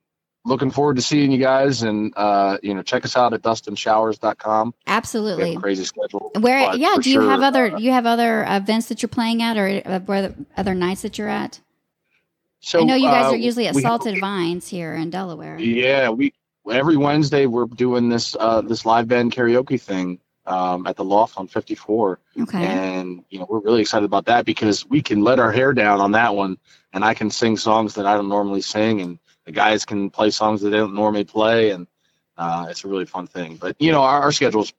looking 0.48 0.72
forward 0.72 0.96
to 0.96 1.02
seeing 1.02 1.32
you 1.32 1.38
guys, 1.38 1.84
and 1.84 2.14
uh, 2.16 2.58
you 2.64 2.74
know, 2.74 2.82
check 2.82 3.06
us 3.06 3.16
out 3.16 3.34
at 3.34 3.42
dustinshowers.com. 3.42 4.68
We 4.68 4.92
have 4.92 4.98
Absolutely. 4.98 5.56
a 5.56 5.60
crazy 5.60 5.84
schedule. 5.84 6.32
Where 6.40 6.76
yeah, 6.76 6.96
do 7.00 7.12
you 7.12 7.22
have 7.22 7.42
other 7.42 7.76
uh, 7.76 7.78
you 7.78 7.92
have 7.92 8.06
other 8.06 8.46
events 8.48 8.88
that 8.88 9.02
you're 9.02 9.10
playing 9.10 9.44
at 9.44 9.58
or 9.58 9.82
uh, 9.86 10.30
other 10.56 10.74
nights 10.74 11.02
that 11.04 11.18
you're 11.18 11.30
at? 11.30 11.60
so, 12.60 12.82
I 12.82 12.84
know 12.86 12.96
you 12.96 13.08
guys 13.08 13.26
uh, 13.26 13.36
are 13.36 13.36
usually 13.36 13.68
at 13.68 13.76
Salted 13.76 14.20
Vines 14.20 14.68
here 14.68 14.96
in 14.96 15.10
Delaware. 15.10 15.60
Yeah, 15.60 16.10
we 16.10 16.34
every 16.72 16.98
Wednesday 16.98 17.46
we're 17.46 17.66
doing 17.66 18.10
this 18.10 18.36
uh, 18.40 18.62
this 18.62 18.86
live 18.86 19.08
band 19.08 19.34
karaoke 19.34 19.80
thing 19.80 20.20
um, 20.46 20.88
at 20.88 20.96
the 20.96 21.04
Loft 21.04 21.38
on 21.38 21.48
54, 21.48 22.20
Okay. 22.42 22.66
and 22.66 23.24
you 23.30 23.40
know 23.40 23.46
we're 23.50 23.60
really 23.60 23.82
excited 23.82 24.06
about 24.06 24.26
that 24.26 24.46
because 24.46 24.88
we 24.88 25.02
can 25.02 25.22
let 25.22 25.40
our 25.40 25.52
hair 25.52 25.74
down 25.74 26.00
on 26.00 26.14
that 26.14 26.36
one, 26.36 26.58
and 26.94 27.04
I 27.04 27.14
can 27.14 27.30
sing 27.30 27.58
songs 27.58 27.96
that 27.96 28.06
I 28.06 28.16
don't 28.16 28.30
normally 28.30 28.62
sing, 28.62 29.02
and 29.02 29.20
the 29.48 29.54
guys 29.54 29.86
can 29.86 30.10
play 30.10 30.30
songs 30.30 30.62
that 30.62 30.70
they 30.70 30.78
don't 30.78 30.94
normally 30.94 31.24
play, 31.24 31.72
and 31.72 31.88
uh, 32.38 32.68
it's 32.70 32.84
a 32.84 32.88
really 32.88 33.06
fun 33.06 33.26
thing. 33.26 33.56
But 33.56 33.78
you 33.80 33.92
know 33.92 34.04
our, 34.04 34.22
our 34.24 34.32
schedule's 34.32 34.74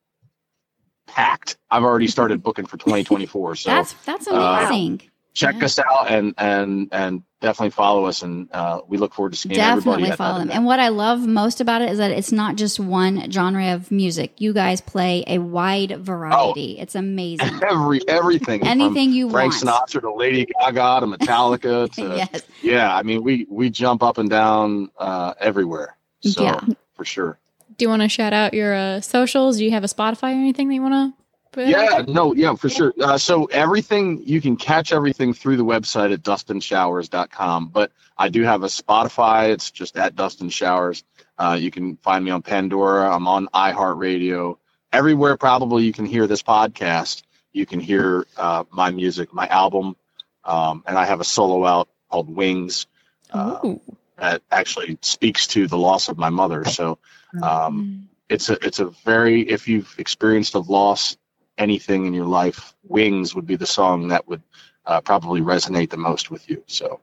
packed. 1.07 1.57
I've 1.71 1.83
already 1.83 2.07
started 2.07 2.43
booking 2.43 2.67
for 2.67 2.77
2024, 2.77 3.57
so 3.57 3.71
that's 3.71 3.95
that's 4.05 4.29
uh, 4.29 4.35
amazing. 4.35 5.08
Check 5.35 5.57
yeah. 5.59 5.65
us 5.65 5.79
out 5.79 6.11
and 6.11 6.35
and 6.37 6.89
and 6.93 7.23
definitely 7.41 7.71
follow 7.71 8.07
us, 8.07 8.23
and 8.23 8.49
uh, 8.53 8.81
we 8.89 8.99
look 8.99 9.15
forward 9.15 9.33
to 9.33 9.39
seeing 9.39 9.57
everybody 9.57 10.03
Definitely 10.03 10.11
at 10.11 10.19
follow 10.19 10.39
that 10.39 10.49
them. 10.49 10.57
And 10.57 10.65
what 10.65 10.81
I 10.81 10.89
love 10.89 11.27
most 11.27 11.61
about 11.61 11.83
it 11.83 11.91
is 11.91 11.99
that 11.99 12.11
it's 12.11 12.33
not 12.33 12.57
just 12.57 12.81
one 12.81 13.31
genre 13.31 13.75
of 13.75 13.91
music. 13.91 14.41
You 14.41 14.53
guys 14.53 14.81
play 14.81 15.25
a 15.27 15.39
wide 15.39 15.99
variety. 16.01 16.79
It's 16.79 16.95
amazing. 16.95 17.61
Every 17.69 18.01
everything. 18.09 18.61
from 18.61 18.69
Anything 18.69 19.13
you 19.13 19.27
want. 19.29 19.55
Frank 19.55 19.65
want. 19.65 19.89
Sinatra 19.91 20.01
to 20.03 20.15
Lady 20.15 20.47
Gaga 20.47 21.01
to 21.01 21.07
Metallica 21.07 21.93
to 21.95 22.17
yes. 22.17 22.43
yeah. 22.63 22.95
I 22.95 23.03
mean 23.03 23.23
we 23.23 23.47
we 23.49 23.71
jump 23.71 24.03
up 24.03 24.19
and 24.19 24.29
down 24.29 24.91
uh, 24.99 25.35
everywhere. 25.41 25.97
So 26.21 26.43
Yeah. 26.43 26.61
for 26.95 27.05
sure. 27.05 27.39
Do 27.77 27.85
you 27.85 27.89
want 27.89 28.03
to 28.03 28.09
shout 28.09 28.33
out 28.33 28.55
your 28.55 28.75
uh, 28.75 29.01
socials? 29.01 29.59
Do 29.59 29.65
you 29.65 29.71
have 29.71 29.85
a 29.85 29.89
Spotify 29.89 30.33
or 30.33 30.41
anything 30.41 30.69
that 30.69 30.75
you 30.75 30.83
want 30.83 30.95
to 30.95 31.19
put? 31.53 31.67
Yeah, 31.67 32.05
no, 32.07 32.35
yeah, 32.35 32.55
for 32.55 32.69
sure. 32.69 32.93
Uh, 33.01 33.19
so 33.19 33.45
everything 33.47 34.23
you 34.25 34.41
can 34.41 34.57
catch 34.57 34.93
everything 34.93 35.35
through 35.35 35.57
the 35.57 35.65
website 35.65 36.13
at 36.13 36.23
dustinshowers.com. 36.23 37.69
But 37.69 37.93
I 38.17 38.29
do 38.29 38.43
have 38.43 38.63
a 38.63 38.67
Spotify. 38.67 39.51
It's 39.51 39.71
just 39.71 39.97
at 39.97 40.17
Dustin 40.17 40.49
Showers. 40.49 41.05
Uh, 41.39 41.57
you 41.61 41.71
can 41.71 41.97
find 41.97 42.25
me 42.25 42.31
on 42.31 42.43
Pandora. 42.43 43.15
I'm 43.15 43.29
on 43.29 43.49
iHeartRadio. 43.55 44.59
everywhere 44.93 45.37
probably 45.37 45.85
you 45.85 45.93
can 45.93 46.07
hear 46.07 46.27
this 46.27 46.43
podcast, 46.43 47.23
you 47.53 47.67
can 47.67 47.81
hear 47.81 48.27
uh, 48.37 48.65
my 48.71 48.91
music, 48.91 49.33
my 49.33 49.47
album, 49.47 49.97
um, 50.45 50.83
and 50.87 50.99
I 50.99 51.05
have 51.05 51.21
a 51.21 51.25
solo 51.25 51.65
out 51.65 51.89
called 52.11 52.35
Wings 52.35 52.87
uh, 53.31 53.75
that 54.17 54.43
actually 54.51 54.99
speaks 55.03 55.47
to 55.49 55.67
the 55.67 55.79
loss 55.79 56.09
of 56.09 56.19
my 56.19 56.31
mother. 56.31 56.65
So 56.65 56.99
um, 57.43 58.09
it's 58.29 58.49
a 58.49 58.65
it's 58.65 58.81
a 58.81 58.87
very 59.05 59.43
if 59.43 59.69
you've 59.69 59.95
experienced 59.99 60.55
a 60.55 60.61
loss, 60.61 61.17
anything 61.59 62.07
in 62.07 62.15
your 62.15 62.27
life, 62.27 62.75
Wings 62.85 63.35
would 63.35 63.47
be 63.47 63.57
the 63.57 63.67
song 63.67 64.09
that 64.09 64.27
would 64.29 64.43
uh, 64.87 65.01
probably 65.01 65.41
resonate 65.43 65.91
the 65.91 65.97
most 65.99 66.31
with 66.31 66.49
you. 66.49 66.63
So 66.67 67.01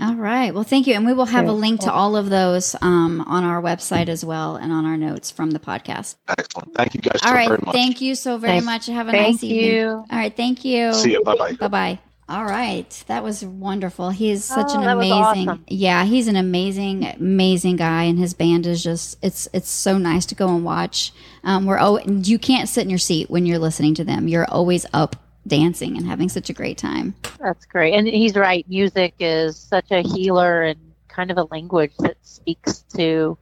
All 0.00 0.14
right. 0.16 0.52
Well, 0.54 0.64
thank 0.64 0.86
you. 0.86 0.94
And 0.94 1.04
we 1.06 1.12
will 1.12 1.26
have 1.26 1.46
a 1.46 1.52
link 1.52 1.80
to 1.82 1.92
all 1.92 2.16
of 2.16 2.30
those 2.30 2.74
um, 2.82 3.20
on 3.26 3.44
our 3.44 3.60
website 3.62 4.08
as 4.08 4.24
well 4.24 4.56
and 4.56 4.72
on 4.72 4.86
our 4.86 4.96
notes 4.96 5.30
from 5.30 5.50
the 5.52 5.58
podcast. 5.60 6.16
excellent. 6.28 6.74
Thank 6.74 6.94
you 6.94 7.00
guys 7.00 7.20
All 7.22 7.30
so 7.30 7.34
right. 7.34 7.48
very 7.48 7.60
much. 7.64 7.74
Thank 7.74 8.00
you 8.00 8.14
so 8.14 8.38
very 8.38 8.54
Thank- 8.54 8.64
much. 8.64 8.86
Have 8.86 9.08
a 9.08 9.12
Thank 9.12 9.34
nice 9.36 9.44
evening. 9.44 9.64
you. 9.72 9.88
All 9.88 10.06
right. 10.10 10.36
Thank 10.36 10.64
you. 10.64 10.92
See 10.94 11.12
you. 11.12 11.22
Bye 11.22 11.36
bye. 11.36 11.52
Bye 11.54 11.68
bye. 11.68 11.98
All 12.28 12.44
right. 12.44 13.04
That 13.06 13.22
was 13.24 13.42
wonderful. 13.42 14.10
He's 14.10 14.44
such 14.44 14.66
Oh, 14.70 14.80
an 14.82 14.86
amazing 14.88 15.48
awesome. 15.48 15.64
Yeah, 15.66 16.04
he's 16.04 16.28
an 16.28 16.36
amazing, 16.36 17.06
amazing 17.06 17.76
guy 17.76 18.02
and 18.04 18.18
his 18.18 18.34
band 18.34 18.66
is 18.66 18.82
just 18.82 19.16
it's 19.22 19.48
it's 19.54 19.70
so 19.70 19.96
nice 19.96 20.26
to 20.26 20.34
go 20.34 20.48
and 20.54 20.62
watch. 20.64 21.12
Um 21.42 21.64
we're 21.64 21.78
oh 21.80 21.98
you 22.06 22.38
can't 22.38 22.68
sit 22.68 22.82
in 22.82 22.90
your 22.90 22.98
seat 22.98 23.30
when 23.30 23.46
you're 23.46 23.58
listening 23.58 23.94
to 23.94 24.04
them. 24.04 24.28
You're 24.28 24.44
always 24.50 24.84
up 24.92 25.16
dancing 25.46 25.96
and 25.96 26.06
having 26.06 26.28
such 26.28 26.50
a 26.50 26.52
great 26.52 26.76
time. 26.76 27.14
That's 27.40 27.64
great. 27.64 27.94
And 27.94 28.06
he's 28.06 28.34
right. 28.36 28.68
Music 28.68 29.14
is 29.18 29.56
such 29.56 29.90
a 29.90 30.02
healer 30.02 30.62
and 30.64 30.78
kind 31.08 31.30
of 31.30 31.38
a 31.38 31.44
language 31.44 31.92
that 32.00 32.18
speaks 32.20 32.80
to 32.96 33.38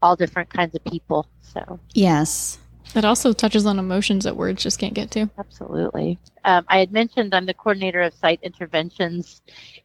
all 0.00 0.14
different 0.14 0.48
kinds 0.48 0.76
of 0.76 0.84
people. 0.84 1.26
So, 1.42 1.80
Yes. 1.92 2.58
It 2.94 3.04
also 3.04 3.32
touches 3.32 3.66
on 3.66 3.78
emotions 3.78 4.24
that 4.24 4.36
words 4.36 4.62
just 4.62 4.78
can't 4.78 4.94
get 4.94 5.10
to. 5.12 5.28
absolutely. 5.38 6.18
Um, 6.44 6.64
I 6.68 6.78
had 6.78 6.92
mentioned 6.92 7.34
I'm 7.34 7.46
the 7.46 7.54
coordinator 7.54 8.02
of 8.02 8.14
site 8.14 8.40
interventions 8.42 9.42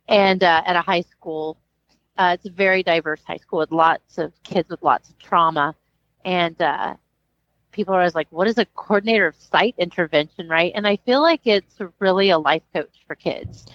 and 0.07 0.43
uh, 0.43 0.61
at 0.65 0.75
a 0.75 0.81
high 0.81 1.01
school. 1.01 1.57
Uh, 2.17 2.35
it's 2.35 2.45
a 2.45 2.51
very 2.51 2.83
diverse 2.83 3.21
high 3.25 3.37
school 3.37 3.59
with 3.59 3.71
lots 3.71 4.17
of 4.17 4.31
kids 4.43 4.69
with 4.69 4.81
lots 4.81 5.09
of 5.09 5.17
trauma. 5.17 5.75
And 6.23 6.59
uh, 6.61 6.95
people 7.71 7.93
are 7.93 7.99
always 7.99 8.15
like, 8.15 8.27
what 8.29 8.47
is 8.47 8.57
a 8.57 8.65
coordinator 8.65 9.27
of 9.27 9.35
site 9.35 9.75
intervention, 9.77 10.47
right? 10.47 10.71
And 10.73 10.87
I 10.87 10.95
feel 10.97 11.21
like 11.21 11.41
it's 11.45 11.79
really 11.99 12.29
a 12.29 12.37
life 12.37 12.63
coach 12.73 13.03
for 13.05 13.15
kids 13.15 13.65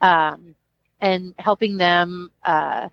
um, 0.00 0.54
and 1.00 1.34
helping 1.38 1.76
them 1.76 2.30
uh, 2.44 2.88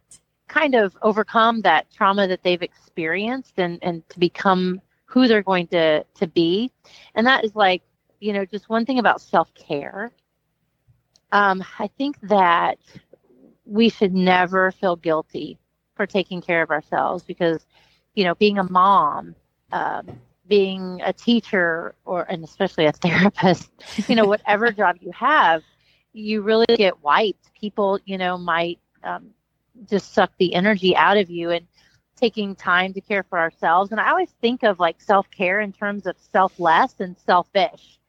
kind 0.48 0.74
of 0.74 0.96
overcome 1.02 1.62
that 1.62 1.92
trauma 1.92 2.28
that 2.28 2.44
they've 2.44 2.62
experienced 2.62 3.54
and, 3.58 3.80
and 3.82 4.08
to 4.10 4.20
become 4.20 4.82
who 5.14 5.28
they're 5.28 5.44
going 5.44 5.68
to, 5.68 6.04
to 6.16 6.28
be. 6.28 6.72
And 7.14 7.28
that 7.28 7.46
is 7.46 7.56
like, 7.56 7.84
you 8.20 8.34
know, 8.34 8.46
just 8.46 8.68
one 8.68 8.86
thing 8.86 8.98
about 8.98 9.22
self 9.22 9.54
care. 9.54 10.12
Um, 11.32 11.64
I 11.80 11.88
think 11.98 12.20
that 12.24 12.80
we 13.66 13.90
should 13.90 14.14
never 14.14 14.72
feel 14.72 14.96
guilty 14.96 15.60
for 15.96 16.08
taking 16.08 16.42
care 16.42 16.64
of 16.64 16.72
ourselves 16.72 17.24
because, 17.24 17.66
you 18.16 18.24
know, 18.24 18.34
being 18.36 18.58
a 18.58 18.64
mom, 18.64 19.36
um, 19.72 20.20
being 20.48 21.00
a 21.04 21.14
teacher, 21.14 21.96
or 22.06 22.24
and 22.24 22.44
especially 22.44 22.86
a 22.86 22.92
therapist, 23.04 23.72
you 24.08 24.16
know, 24.16 24.26
whatever 24.26 24.72
job 24.82 24.98
you 25.00 25.12
have, 25.12 25.62
you 26.12 26.42
really 26.42 26.66
get 26.76 27.02
wiped. 27.04 27.54
People, 27.54 28.00
you 28.06 28.18
know, 28.18 28.38
might 28.38 28.80
um, 29.04 29.30
just 29.90 30.14
suck 30.14 30.32
the 30.40 30.56
energy 30.56 30.96
out 30.96 31.18
of 31.18 31.30
you 31.30 31.52
and 31.52 31.68
taking 32.16 32.56
time 32.56 32.94
to 32.94 33.02
care 33.02 33.24
for 33.24 33.40
ourselves. 33.40 33.92
And 33.92 34.00
I 34.00 34.10
always 34.10 34.32
think 34.42 34.64
of 34.64 34.80
like 34.80 35.02
self 35.02 35.30
care 35.32 35.62
in 35.62 35.72
terms 35.74 36.06
of 36.06 36.18
selfless 36.18 37.00
and 37.00 37.18
selfish. 37.18 38.00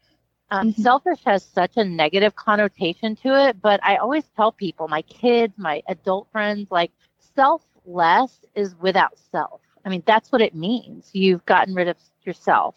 Um, 0.50 0.72
Mhm. 0.72 0.76
Selfish 0.76 1.24
has 1.24 1.44
such 1.44 1.76
a 1.76 1.84
negative 1.84 2.34
connotation 2.36 3.16
to 3.16 3.48
it, 3.48 3.60
but 3.60 3.80
I 3.82 3.96
always 3.96 4.28
tell 4.30 4.52
people, 4.52 4.88
my 4.88 5.02
kids, 5.02 5.54
my 5.58 5.82
adult 5.88 6.28
friends, 6.30 6.70
like 6.70 6.92
selfless 7.18 8.44
is 8.54 8.74
without 8.80 9.18
self. 9.18 9.60
I 9.84 9.88
mean, 9.88 10.02
that's 10.06 10.32
what 10.32 10.40
it 10.42 10.54
means. 10.54 11.10
You've 11.12 11.44
gotten 11.46 11.74
rid 11.74 11.88
of 11.88 11.96
yourself. 12.24 12.76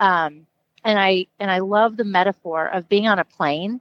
Um, 0.00 0.46
and 0.84 0.98
I 0.98 1.26
and 1.38 1.50
I 1.50 1.58
love 1.58 1.96
the 1.96 2.04
metaphor 2.04 2.68
of 2.68 2.88
being 2.88 3.06
on 3.08 3.18
a 3.18 3.24
plane, 3.24 3.80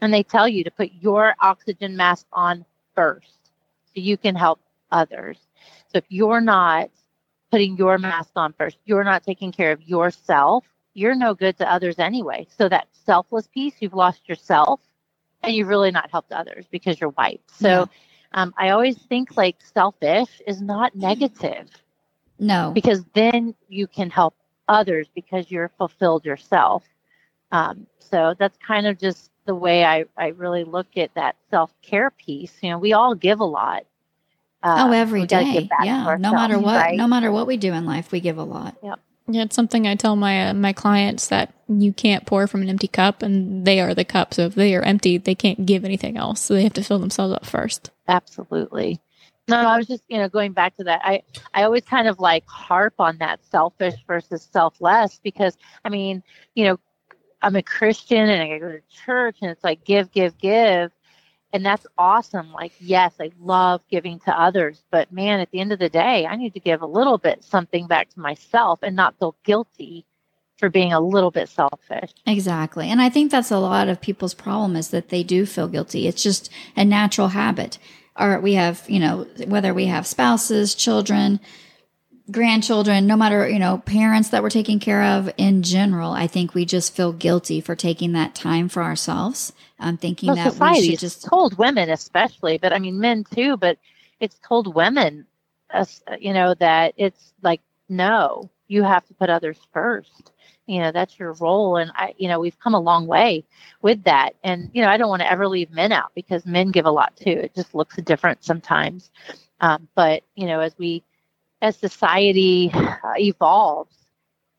and 0.00 0.12
they 0.12 0.22
tell 0.22 0.48
you 0.48 0.64
to 0.64 0.70
put 0.70 0.92
your 1.00 1.34
oxygen 1.40 1.96
mask 1.96 2.26
on 2.32 2.64
first, 2.94 3.52
so 3.86 4.00
you 4.00 4.16
can 4.16 4.34
help 4.34 4.60
others. 4.90 5.45
So 5.88 5.98
if 5.98 6.04
you're 6.08 6.40
not 6.40 6.90
putting 7.50 7.76
your 7.76 7.98
mask 7.98 8.30
on 8.36 8.52
first, 8.52 8.78
you're 8.84 9.04
not 9.04 9.22
taking 9.22 9.52
care 9.52 9.72
of 9.72 9.82
yourself, 9.82 10.64
you're 10.94 11.14
no 11.14 11.34
good 11.34 11.58
to 11.58 11.70
others 11.70 11.98
anyway. 11.98 12.46
So 12.56 12.68
that 12.68 12.88
selfless 12.92 13.46
piece, 13.46 13.74
you've 13.80 13.94
lost 13.94 14.28
yourself 14.28 14.80
and 15.42 15.54
you've 15.54 15.68
really 15.68 15.90
not 15.90 16.10
helped 16.10 16.32
others 16.32 16.66
because 16.70 17.00
you're 17.00 17.10
white. 17.10 17.40
So 17.46 17.88
um, 18.32 18.54
I 18.58 18.70
always 18.70 18.98
think 18.98 19.36
like 19.36 19.56
selfish 19.62 20.40
is 20.46 20.60
not 20.60 20.94
negative 20.96 21.68
No. 22.38 22.72
because 22.74 23.04
then 23.14 23.54
you 23.68 23.86
can 23.86 24.10
help 24.10 24.34
others 24.68 25.08
because 25.14 25.50
you're 25.50 25.70
fulfilled 25.78 26.24
yourself. 26.24 26.84
Um, 27.52 27.86
so 27.98 28.34
that's 28.38 28.56
kind 28.58 28.86
of 28.86 28.98
just 28.98 29.30
the 29.46 29.54
way 29.54 29.84
I, 29.84 30.06
I 30.16 30.28
really 30.28 30.64
look 30.64 30.96
at 30.96 31.14
that 31.14 31.36
self 31.50 31.72
care 31.82 32.10
piece. 32.10 32.52
You 32.62 32.70
know, 32.70 32.78
we 32.78 32.92
all 32.92 33.14
give 33.14 33.40
a 33.40 33.44
lot. 33.44 33.84
Uh, 34.62 34.86
oh, 34.88 34.92
every 34.92 35.20
we 35.20 35.26
gotta 35.26 35.44
day. 35.44 35.52
give 35.52 35.68
back 35.68 35.84
Yeah. 35.84 36.16
No 36.18 36.32
matter 36.32 36.58
what, 36.58 36.76
right? 36.76 36.96
no 36.96 37.06
matter 37.06 37.30
what 37.30 37.46
we 37.46 37.56
do 37.56 37.72
in 37.72 37.84
life, 37.84 38.10
we 38.10 38.20
give 38.20 38.38
a 38.38 38.44
lot. 38.44 38.76
Yeah, 39.28 39.42
it's 39.42 39.56
something 39.56 39.86
I 39.86 39.96
tell 39.96 40.16
my 40.16 40.48
uh, 40.50 40.54
my 40.54 40.72
clients 40.72 41.28
that 41.28 41.52
you 41.68 41.92
can't 41.92 42.26
pour 42.26 42.46
from 42.46 42.62
an 42.62 42.68
empty 42.68 42.88
cup, 42.88 43.22
and 43.22 43.66
they 43.66 43.80
are 43.80 43.94
the 43.94 44.04
cup. 44.04 44.32
So 44.34 44.42
if 44.42 44.54
they 44.54 44.74
are 44.76 44.82
empty, 44.82 45.18
they 45.18 45.34
can't 45.34 45.66
give 45.66 45.84
anything 45.84 46.16
else. 46.16 46.40
So 46.40 46.54
they 46.54 46.62
have 46.62 46.74
to 46.74 46.82
fill 46.82 47.00
themselves 47.00 47.34
up 47.34 47.44
first. 47.44 47.90
Absolutely. 48.08 49.00
No, 49.48 49.58
I 49.58 49.76
was 49.76 49.86
just, 49.86 50.02
you 50.08 50.18
know, 50.18 50.28
going 50.28 50.52
back 50.52 50.76
to 50.76 50.84
that. 50.84 51.00
I, 51.04 51.22
I 51.54 51.62
always 51.62 51.84
kind 51.84 52.08
of 52.08 52.18
like 52.18 52.44
harp 52.48 52.94
on 52.98 53.18
that 53.18 53.44
selfish 53.44 53.94
versus 54.06 54.48
selfless 54.52 55.20
because, 55.22 55.56
I 55.84 55.88
mean, 55.88 56.22
you 56.54 56.64
know, 56.64 56.80
I'm 57.42 57.54
a 57.54 57.62
Christian 57.62 58.28
and 58.28 58.42
I 58.42 58.58
go 58.58 58.72
to 58.72 58.80
church 59.04 59.38
and 59.42 59.50
it's 59.50 59.62
like 59.62 59.84
give, 59.84 60.10
give, 60.10 60.36
give. 60.38 60.90
And 61.56 61.64
that's 61.64 61.86
awesome. 61.96 62.52
Like, 62.52 62.72
yes, 62.80 63.14
I 63.18 63.30
love 63.40 63.80
giving 63.90 64.18
to 64.20 64.40
others, 64.40 64.84
but 64.90 65.10
man, 65.10 65.40
at 65.40 65.50
the 65.52 65.60
end 65.60 65.72
of 65.72 65.78
the 65.78 65.88
day, 65.88 66.26
I 66.26 66.36
need 66.36 66.52
to 66.52 66.60
give 66.60 66.82
a 66.82 66.86
little 66.86 67.16
bit 67.16 67.42
something 67.42 67.86
back 67.86 68.10
to 68.10 68.20
myself 68.20 68.80
and 68.82 68.94
not 68.94 69.18
feel 69.18 69.36
guilty 69.42 70.04
for 70.58 70.68
being 70.68 70.92
a 70.92 71.00
little 71.00 71.30
bit 71.30 71.48
selfish. 71.48 72.10
Exactly. 72.26 72.90
And 72.90 73.00
I 73.00 73.08
think 73.08 73.30
that's 73.30 73.50
a 73.50 73.58
lot 73.58 73.88
of 73.88 74.02
people's 74.02 74.34
problem 74.34 74.76
is 74.76 74.90
that 74.90 75.08
they 75.08 75.22
do 75.22 75.46
feel 75.46 75.66
guilty. 75.66 76.06
It's 76.06 76.22
just 76.22 76.50
a 76.76 76.84
natural 76.84 77.28
habit. 77.28 77.78
Or 78.18 78.38
we 78.38 78.52
have, 78.52 78.84
you 78.86 79.00
know, 79.00 79.26
whether 79.46 79.72
we 79.72 79.86
have 79.86 80.06
spouses, 80.06 80.74
children, 80.74 81.40
grandchildren, 82.30 83.06
no 83.06 83.16
matter, 83.16 83.48
you 83.48 83.58
know, 83.58 83.78
parents 83.78 84.30
that 84.30 84.42
we're 84.42 84.50
taking 84.50 84.80
care 84.80 85.02
of 85.02 85.30
in 85.36 85.62
general, 85.62 86.12
I 86.12 86.26
think 86.26 86.54
we 86.54 86.64
just 86.64 86.94
feel 86.94 87.12
guilty 87.12 87.60
for 87.60 87.74
taking 87.74 88.12
that 88.12 88.34
time 88.34 88.68
for 88.68 88.82
ourselves. 88.82 89.52
I'm 89.78 89.96
thinking 89.96 90.28
Well, 90.28 90.36
that 90.36 90.46
we 90.46 90.50
society 90.50 90.90
should 90.90 91.00
just 91.00 91.24
told 91.24 91.58
women 91.58 91.90
especially, 91.90 92.58
but 92.58 92.72
I 92.72 92.78
mean 92.78 92.98
men 92.98 93.24
too. 93.24 93.56
But 93.56 93.78
it's 94.20 94.38
told 94.46 94.74
women, 94.74 95.26
you 96.18 96.32
know, 96.32 96.54
that 96.54 96.94
it's 96.96 97.32
like 97.42 97.60
no, 97.88 98.50
you 98.68 98.82
have 98.82 99.06
to 99.06 99.14
put 99.14 99.30
others 99.30 99.58
first. 99.72 100.32
You 100.66 100.80
know, 100.80 100.90
that's 100.90 101.16
your 101.16 101.32
role, 101.34 101.76
and 101.76 101.92
I, 101.94 102.14
you 102.18 102.26
know, 102.26 102.40
we've 102.40 102.58
come 102.58 102.74
a 102.74 102.80
long 102.80 103.06
way 103.06 103.44
with 103.82 104.02
that. 104.04 104.30
And 104.42 104.68
you 104.72 104.82
know, 104.82 104.88
I 104.88 104.96
don't 104.96 105.08
want 105.08 105.22
to 105.22 105.30
ever 105.30 105.46
leave 105.46 105.70
men 105.70 105.92
out 105.92 106.10
because 106.14 106.44
men 106.44 106.72
give 106.72 106.86
a 106.86 106.90
lot 106.90 107.14
too. 107.16 107.30
It 107.30 107.54
just 107.54 107.74
looks 107.74 107.96
different 107.96 108.44
sometimes. 108.44 109.10
Um, 109.60 109.88
but 109.94 110.22
you 110.34 110.46
know, 110.46 110.60
as 110.60 110.74
we, 110.78 111.04
as 111.62 111.76
society 111.76 112.70
uh, 112.72 112.94
evolves, 113.16 113.94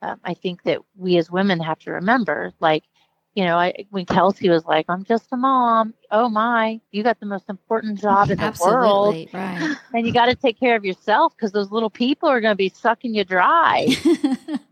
um, 0.01 0.19
I 0.23 0.33
think 0.33 0.63
that 0.63 0.79
we 0.95 1.17
as 1.17 1.31
women 1.31 1.59
have 1.59 1.79
to 1.79 1.91
remember, 1.91 2.53
like 2.59 2.83
you 3.37 3.45
know, 3.45 3.55
I, 3.55 3.85
when 3.91 4.03
Kelsey 4.03 4.49
was 4.49 4.65
like, 4.65 4.87
I'm 4.89 5.03
just 5.03 5.27
a 5.31 5.37
mom. 5.37 5.93
Oh 6.09 6.27
my, 6.27 6.81
you 6.89 7.03
got 7.03 7.19
the 7.19 7.27
most 7.27 7.49
important 7.49 8.01
job 8.01 8.31
in 8.31 8.39
the 8.39 8.59
world. 8.59 9.13
right. 9.31 9.77
And 9.93 10.07
you 10.07 10.11
got 10.11 10.25
to 10.25 10.33
take 10.33 10.59
care 10.59 10.75
of 10.75 10.83
yourself 10.83 11.35
because 11.37 11.51
those 11.51 11.71
little 11.71 11.91
people 11.91 12.27
are 12.27 12.41
going 12.41 12.53
to 12.53 12.55
be 12.55 12.69
sucking 12.69 13.13
you 13.13 13.23
dry. 13.23 13.85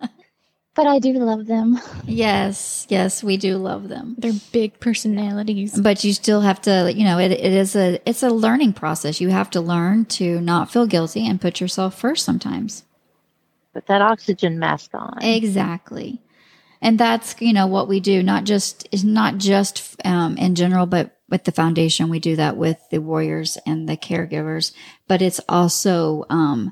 But 0.75 0.87
I 0.87 0.99
do 0.99 1.13
love 1.13 1.45
them. 1.45 1.79
yes, 2.05 2.85
yes, 2.89 3.23
we 3.23 3.37
do 3.37 3.57
love 3.57 3.87
them. 3.87 4.15
They're 4.17 4.33
big 4.51 4.79
personalities. 4.81 5.79
but 5.79 6.03
you 6.03 6.11
still 6.13 6.41
have 6.41 6.61
to 6.63 6.91
you 6.93 7.05
know 7.05 7.17
it, 7.17 7.31
it 7.31 7.53
is 7.53 7.75
a 7.75 7.99
it's 8.07 8.23
a 8.23 8.29
learning 8.29 8.73
process 8.73 9.21
you 9.21 9.29
have 9.29 9.49
to 9.51 9.61
learn 9.61 10.05
to 10.05 10.41
not 10.41 10.69
feel 10.71 10.85
guilty 10.85 11.25
and 11.27 11.39
put 11.41 11.61
yourself 11.61 11.97
first 11.97 12.25
sometimes 12.25 12.83
Put 13.73 13.87
that 13.87 14.01
oxygen 14.01 14.59
mask 14.59 14.91
on. 14.93 15.17
exactly 15.21 16.21
and 16.81 16.99
that's 16.99 17.35
you 17.39 17.53
know 17.53 17.67
what 17.67 17.87
we 17.87 17.99
do 17.99 18.21
not 18.23 18.43
just 18.43 18.87
is 18.91 19.03
not 19.03 19.37
just 19.37 19.95
um, 20.05 20.37
in 20.37 20.55
general 20.55 20.85
but 20.85 21.17
with 21.29 21.43
the 21.45 21.51
foundation 21.51 22.09
we 22.09 22.19
do 22.19 22.35
that 22.35 22.57
with 22.57 22.77
the 22.91 22.99
warriors 22.99 23.57
and 23.65 23.87
the 23.89 23.97
caregivers 23.97 24.73
but 25.07 25.21
it's 25.21 25.39
also 25.49 26.23
um, 26.29 26.71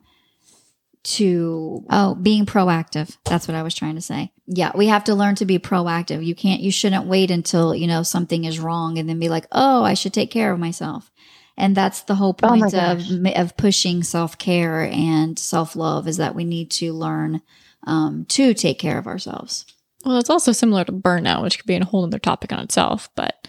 to 1.03 1.85
oh 1.89 2.15
being 2.15 2.45
proactive. 2.45 3.17
That's 3.25 3.47
what 3.47 3.55
i 3.55 3.63
was 3.63 3.75
trying 3.75 3.95
to 3.95 4.01
say. 4.01 4.31
Yeah 4.47 4.71
we 4.75 4.87
have 4.87 5.03
to 5.05 5.15
learn 5.15 5.35
to 5.35 5.45
be 5.45 5.59
proactive. 5.59 6.25
You 6.25 6.35
can't 6.35 6.61
you 6.61 6.71
shouldn't 6.71 7.05
wait 7.05 7.31
until 7.31 7.75
you 7.75 7.87
know 7.87 8.03
something 8.03 8.45
is 8.45 8.59
wrong 8.59 8.97
and 8.97 9.07
then 9.07 9.19
be 9.19 9.29
like 9.29 9.45
oh 9.51 9.83
i 9.83 9.93
should 9.93 10.13
take 10.13 10.31
care 10.31 10.51
of 10.51 10.59
myself. 10.59 11.11
And 11.55 11.77
that's 11.77 12.01
the 12.01 12.15
whole 12.15 12.35
Oh 12.41 12.47
point 12.47 12.73
of 12.73 13.03
of 13.35 13.57
pushing 13.57 14.03
self-care 14.03 14.89
and 14.91 15.37
self-love 15.37 16.07
is 16.07 16.17
that 16.17 16.35
we 16.35 16.45
need 16.45 16.71
to 16.71 16.93
learn 16.93 17.41
um, 17.85 18.25
to 18.29 18.53
take 18.53 18.79
care 18.79 18.97
of 18.97 19.07
ourselves. 19.07 19.65
Well, 20.05 20.17
it's 20.17 20.29
also 20.29 20.51
similar 20.51 20.83
to 20.85 20.91
burnout, 20.91 21.43
which 21.43 21.57
could 21.57 21.67
be 21.67 21.75
a 21.75 21.85
whole 21.85 22.03
other 22.03 22.19
topic 22.19 22.51
on 22.51 22.59
itself. 22.59 23.09
But 23.15 23.47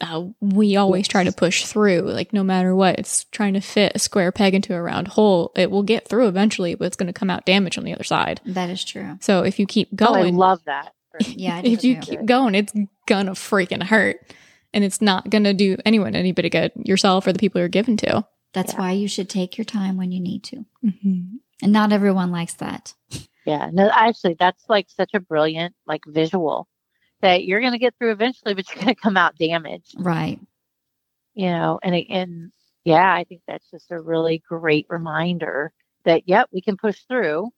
uh, 0.00 0.24
we 0.40 0.76
always 0.76 1.08
try 1.08 1.24
to 1.24 1.32
push 1.32 1.64
through, 1.64 2.02
like 2.02 2.32
no 2.32 2.44
matter 2.44 2.74
what. 2.74 2.98
It's 2.98 3.24
trying 3.24 3.54
to 3.54 3.60
fit 3.60 3.92
a 3.94 3.98
square 3.98 4.30
peg 4.32 4.54
into 4.54 4.74
a 4.74 4.82
round 4.82 5.08
hole. 5.08 5.52
It 5.56 5.70
will 5.70 5.82
get 5.82 6.06
through 6.08 6.28
eventually, 6.28 6.74
but 6.74 6.84
it's 6.86 6.96
going 6.96 7.06
to 7.06 7.12
come 7.18 7.30
out 7.30 7.46
damaged 7.46 7.78
on 7.78 7.84
the 7.84 7.94
other 7.94 8.04
side. 8.04 8.40
that 8.44 8.68
is 8.70 8.84
true 8.84 9.16
So 9.20 9.42
if 9.42 9.58
you 9.58 9.66
keep 9.66 9.88
Oh, 10.00 10.14
I 10.14 10.22
love 10.30 10.62
that. 10.64 10.92
yeah 11.28 11.62
if 11.64 11.82
you 11.82 11.94
too. 11.94 12.00
keep 12.02 12.24
going, 12.26 12.54
it's 12.54 12.74
gonna 13.06 13.32
freaking 13.32 13.82
hurt, 13.82 14.18
and 14.74 14.84
it's 14.84 15.00
not 15.00 15.30
gonna 15.30 15.54
do 15.54 15.76
anyone 15.86 16.14
anybody 16.14 16.50
good, 16.50 16.72
yourself 16.76 17.26
or 17.26 17.32
the 17.32 17.38
people 17.38 17.58
you're 17.58 17.68
given 17.68 17.96
to. 17.96 18.26
that's 18.52 18.74
Yeah. 18.74 18.78
why 18.80 18.92
you 18.92 19.08
should 19.08 19.30
take 19.30 19.56
your 19.56 19.64
time 19.64 19.96
when 19.96 20.12
you 20.12 20.20
need 20.20 20.42
to 20.44 20.66
Mm-hmm. 20.84 21.36
and 21.62 21.72
not 21.72 21.90
everyone 21.92 22.30
likes 22.32 22.52
that 22.54 22.92
Yeah, 23.46 23.70
no, 23.72 23.88
actually, 23.90 24.34
that's 24.38 24.62
like 24.68 24.88
such 24.90 25.12
a 25.14 25.20
brilliant 25.20 25.74
like 25.86 26.02
visual 26.06 26.68
that 27.22 27.44
you're 27.44 27.60
going 27.60 27.72
to 27.72 27.78
get 27.78 27.94
through 27.98 28.12
eventually, 28.12 28.54
but 28.54 28.68
you're 28.68 28.82
going 28.82 28.94
to 28.94 29.00
come 29.00 29.16
out 29.16 29.36
damaged, 29.36 29.94
right 29.98 30.40
you 31.36 31.50
know. 31.50 31.78
And 31.82 31.94
and 32.08 32.52
yeah, 32.84 33.14
I 33.14 33.22
think 33.22 33.42
that's 33.46 33.70
just 33.70 33.92
a 33.92 34.00
really 34.00 34.42
great 34.48 34.86
reminder 34.88 35.72
that 36.04 36.22
yep, 36.26 36.48
we 36.52 36.60
can 36.60 36.76
push 36.76 36.98
through, 37.06 37.50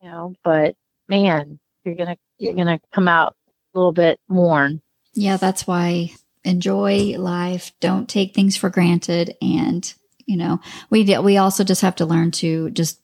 you 0.00 0.08
know. 0.08 0.32
But 0.42 0.76
man, 1.08 1.58
you're 1.84 1.96
gonna 1.96 2.16
you're 2.38 2.54
gonna 2.54 2.80
come 2.94 3.08
out 3.08 3.36
a 3.74 3.78
little 3.78 3.92
bit 3.92 4.18
worn. 4.28 4.80
Yeah, 5.12 5.36
that's 5.36 5.66
why 5.66 6.12
enjoy 6.44 7.16
life. 7.18 7.72
Don't 7.80 8.08
take 8.08 8.34
things 8.34 8.56
for 8.56 8.70
granted, 8.70 9.36
and 9.42 9.92
you 10.24 10.36
know, 10.36 10.60
we 10.88 11.18
we 11.18 11.36
also 11.36 11.64
just 11.64 11.82
have 11.82 11.96
to 11.96 12.06
learn 12.06 12.30
to 12.30 12.70
just 12.70 13.00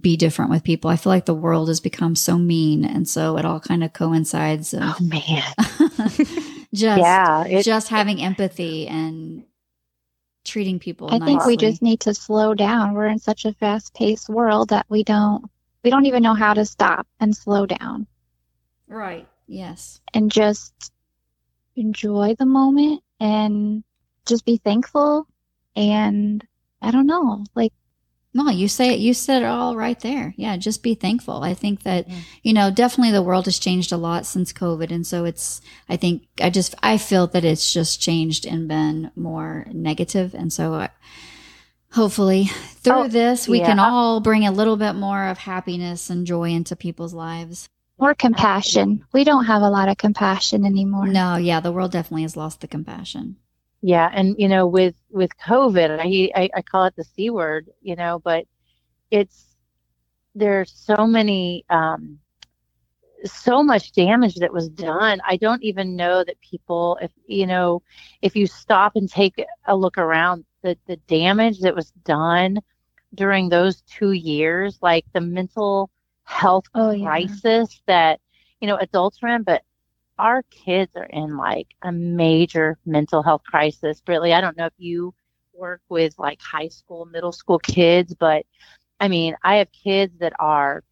be 0.00 0.16
different 0.16 0.50
with 0.50 0.64
people. 0.64 0.90
I 0.90 0.96
feel 0.96 1.10
like 1.10 1.26
the 1.26 1.34
world 1.34 1.68
has 1.68 1.80
become 1.80 2.14
so 2.14 2.38
mean, 2.38 2.84
and 2.84 3.08
so 3.08 3.36
it 3.36 3.44
all 3.44 3.60
kind 3.60 3.82
oh, 3.82 3.86
of 3.86 3.92
coincides. 3.92 4.74
Of 4.74 4.82
Oh 4.82 4.96
man, 5.00 5.42
just 6.74 7.00
yeah, 7.00 7.44
it, 7.46 7.62
just 7.64 7.88
having 7.88 8.22
empathy 8.22 8.86
and 8.86 9.44
treating 10.44 10.78
people. 10.78 11.08
I 11.12 11.18
think 11.18 11.46
we 11.46 11.56
just 11.56 11.82
need 11.82 12.00
to 12.00 12.14
slow 12.14 12.54
down. 12.54 12.94
We're 12.94 13.06
in 13.06 13.18
such 13.18 13.44
a 13.44 13.52
fast-paced 13.52 14.28
world 14.28 14.70
that 14.70 14.86
we 14.88 15.04
don't 15.04 15.50
we 15.82 15.90
don't 15.90 16.06
even 16.06 16.22
know 16.22 16.34
how 16.34 16.54
to 16.54 16.64
stop 16.64 17.06
and 17.20 17.36
slow 17.36 17.66
down 17.66 18.06
right. 18.88 19.28
Yes. 19.46 20.00
and 20.14 20.32
just 20.32 20.92
enjoy 21.76 22.34
the 22.38 22.46
moment 22.46 23.02
and 23.20 23.84
just 24.26 24.44
be 24.44 24.56
thankful 24.56 25.26
and 25.76 26.46
I 26.80 26.90
don't 26.90 27.06
know, 27.06 27.44
like 27.54 27.72
No, 28.36 28.50
you 28.50 28.66
say 28.66 28.92
it. 28.92 28.98
You 28.98 29.14
said 29.14 29.42
it 29.42 29.46
all 29.46 29.76
right 29.76 29.98
there. 30.00 30.34
Yeah, 30.36 30.56
just 30.56 30.82
be 30.82 30.94
thankful. 30.96 31.44
I 31.44 31.54
think 31.54 31.84
that 31.84 32.08
Yeah. 32.08 32.16
you 32.42 32.52
know 32.52 32.70
definitely 32.70 33.12
the 33.12 33.22
world 33.22 33.44
has 33.44 33.60
changed 33.60 33.92
a 33.92 33.96
lot 33.96 34.26
since 34.26 34.52
COVID, 34.52 34.90
and 34.90 35.06
so 35.06 35.24
it's. 35.24 35.60
I 35.88 35.96
think 35.96 36.22
I 36.42 36.50
just 36.50 36.74
I 36.82 36.98
feel 36.98 37.28
that 37.28 37.44
it's 37.44 37.72
just 37.72 38.00
changed 38.00 38.44
and 38.44 38.66
been 38.66 39.12
more 39.14 39.66
negative, 39.72 40.34
and 40.34 40.52
so 40.52 40.74
I, 40.74 40.88
hopefully 41.92 42.46
through 42.82 42.92
Oh, 43.04 43.08
this 43.08 43.46
we 43.46 43.60
yeah. 43.60 43.66
can 43.66 43.78
uh 43.78 43.84
all 43.88 44.20
bring 44.20 44.44
a 44.44 44.50
little 44.52 44.76
bit 44.76 44.94
more 44.94 45.26
of 45.28 45.38
happiness 45.38 46.10
and 46.10 46.26
joy 46.26 46.50
into 46.50 46.74
people's 46.76 47.14
lives. 47.14 47.68
more 48.00 48.14
compassion. 48.14 49.04
We 49.12 49.22
don't 49.22 49.44
have 49.44 49.62
a 49.62 49.70
lot 49.70 49.88
of 49.88 49.96
compassion 49.96 50.66
anymore. 50.66 51.06
No, 51.06 51.36
yeah, 51.36 51.60
the 51.60 51.70
world 51.70 51.92
definitely 51.92 52.22
has 52.22 52.36
lost 52.36 52.60
the 52.60 52.66
compassion. 52.66 53.36
Yeah, 53.84 54.10
and 54.14 54.34
you 54.38 54.48
know, 54.48 54.66
with 54.66 54.96
with 55.10 55.36
COVID, 55.38 55.98
I, 56.00 56.30
I 56.42 56.50
I 56.56 56.62
call 56.62 56.86
it 56.86 56.96
the 56.96 57.04
c 57.04 57.30
word, 57.30 57.68
you 57.82 57.96
know, 57.96 58.18
but 58.24 58.46
it's 59.10 59.56
there's 60.34 60.72
so 60.72 61.06
many 61.06 61.64
um, 61.70 62.18
so 63.24 63.62
much 63.62 63.92
damage 63.92 64.36
that 64.36 64.52
was 64.52 64.68
done. 64.70 65.20
I 65.26 65.36
don't 65.36 65.62
even 65.62 65.96
know 65.96 66.24
that 66.24 66.40
people, 66.40 66.98
if 67.02 67.12
you 67.26 67.46
know, 67.46 67.82
if 68.22 68.36
you 68.36 68.46
stop 68.46 68.96
and 68.96 69.08
take 69.10 69.44
a 69.66 69.76
look 69.76 69.98
around, 69.98 70.44
the 70.62 70.78
the 70.86 70.96
damage 71.08 71.60
that 71.60 71.76
was 71.76 71.90
done 72.04 72.58
during 73.14 73.48
those 73.50 73.82
two 73.82 74.12
years, 74.12 74.78
like 74.82 75.04
the 75.12 75.20
mental 75.20 75.90
health 76.24 76.66
Oh 76.74 76.92
yeah. 76.92 77.36
crisis 77.36 77.82
that 77.86 78.20
you 78.60 78.68
know 78.68 78.76
adults 78.76 79.18
are 79.22 79.28
in, 79.28 79.42
but 79.42 79.62
our 80.18 80.42
kids 80.44 80.92
are 80.96 81.04
in 81.04 81.36
like 81.36 81.68
a 81.82 81.92
major 81.92 82.78
mental 82.86 83.22
health 83.22 83.42
crisis. 83.44 84.02
Really, 84.06 84.32
I 84.32 84.40
don't 84.40 84.56
know 84.56 84.66
if 84.66 84.72
you 84.78 85.14
work 85.52 85.80
with 85.88 86.14
like 86.18 86.40
high 86.40 86.68
school, 86.68 87.06
middle 87.06 87.32
school 87.32 87.58
kids, 87.58 88.14
but 88.18 88.44
I 89.00 89.08
mean, 89.08 89.36
I 89.42 89.56
have 89.56 89.68
kids 89.72 90.18
that 90.20 90.32
are. 90.38 90.82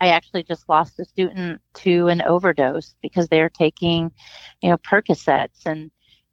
I 0.00 0.08
actually 0.08 0.42
just 0.44 0.68
lost 0.68 0.98
a 0.98 1.04
student 1.04 1.60
to 1.74 2.08
an 2.08 2.22
overdose 2.22 2.94
because 3.02 3.28
they're 3.28 3.48
taking, 3.48 4.10
you 4.60 4.70
know, 4.70 4.76
Percocets 4.78 5.64
and 5.66 5.90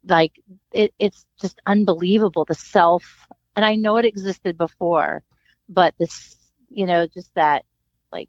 like 0.08 0.32
it, 0.72 0.92
it's 0.98 1.24
just 1.40 1.60
unbelievable 1.66 2.44
the 2.44 2.54
self. 2.54 3.26
And 3.56 3.64
I 3.64 3.76
know 3.76 3.96
it 3.96 4.04
existed 4.06 4.56
before, 4.58 5.22
but 5.68 5.94
this, 5.98 6.36
you 6.68 6.86
know, 6.86 7.06
just 7.06 7.34
that 7.34 7.64
like 8.12 8.28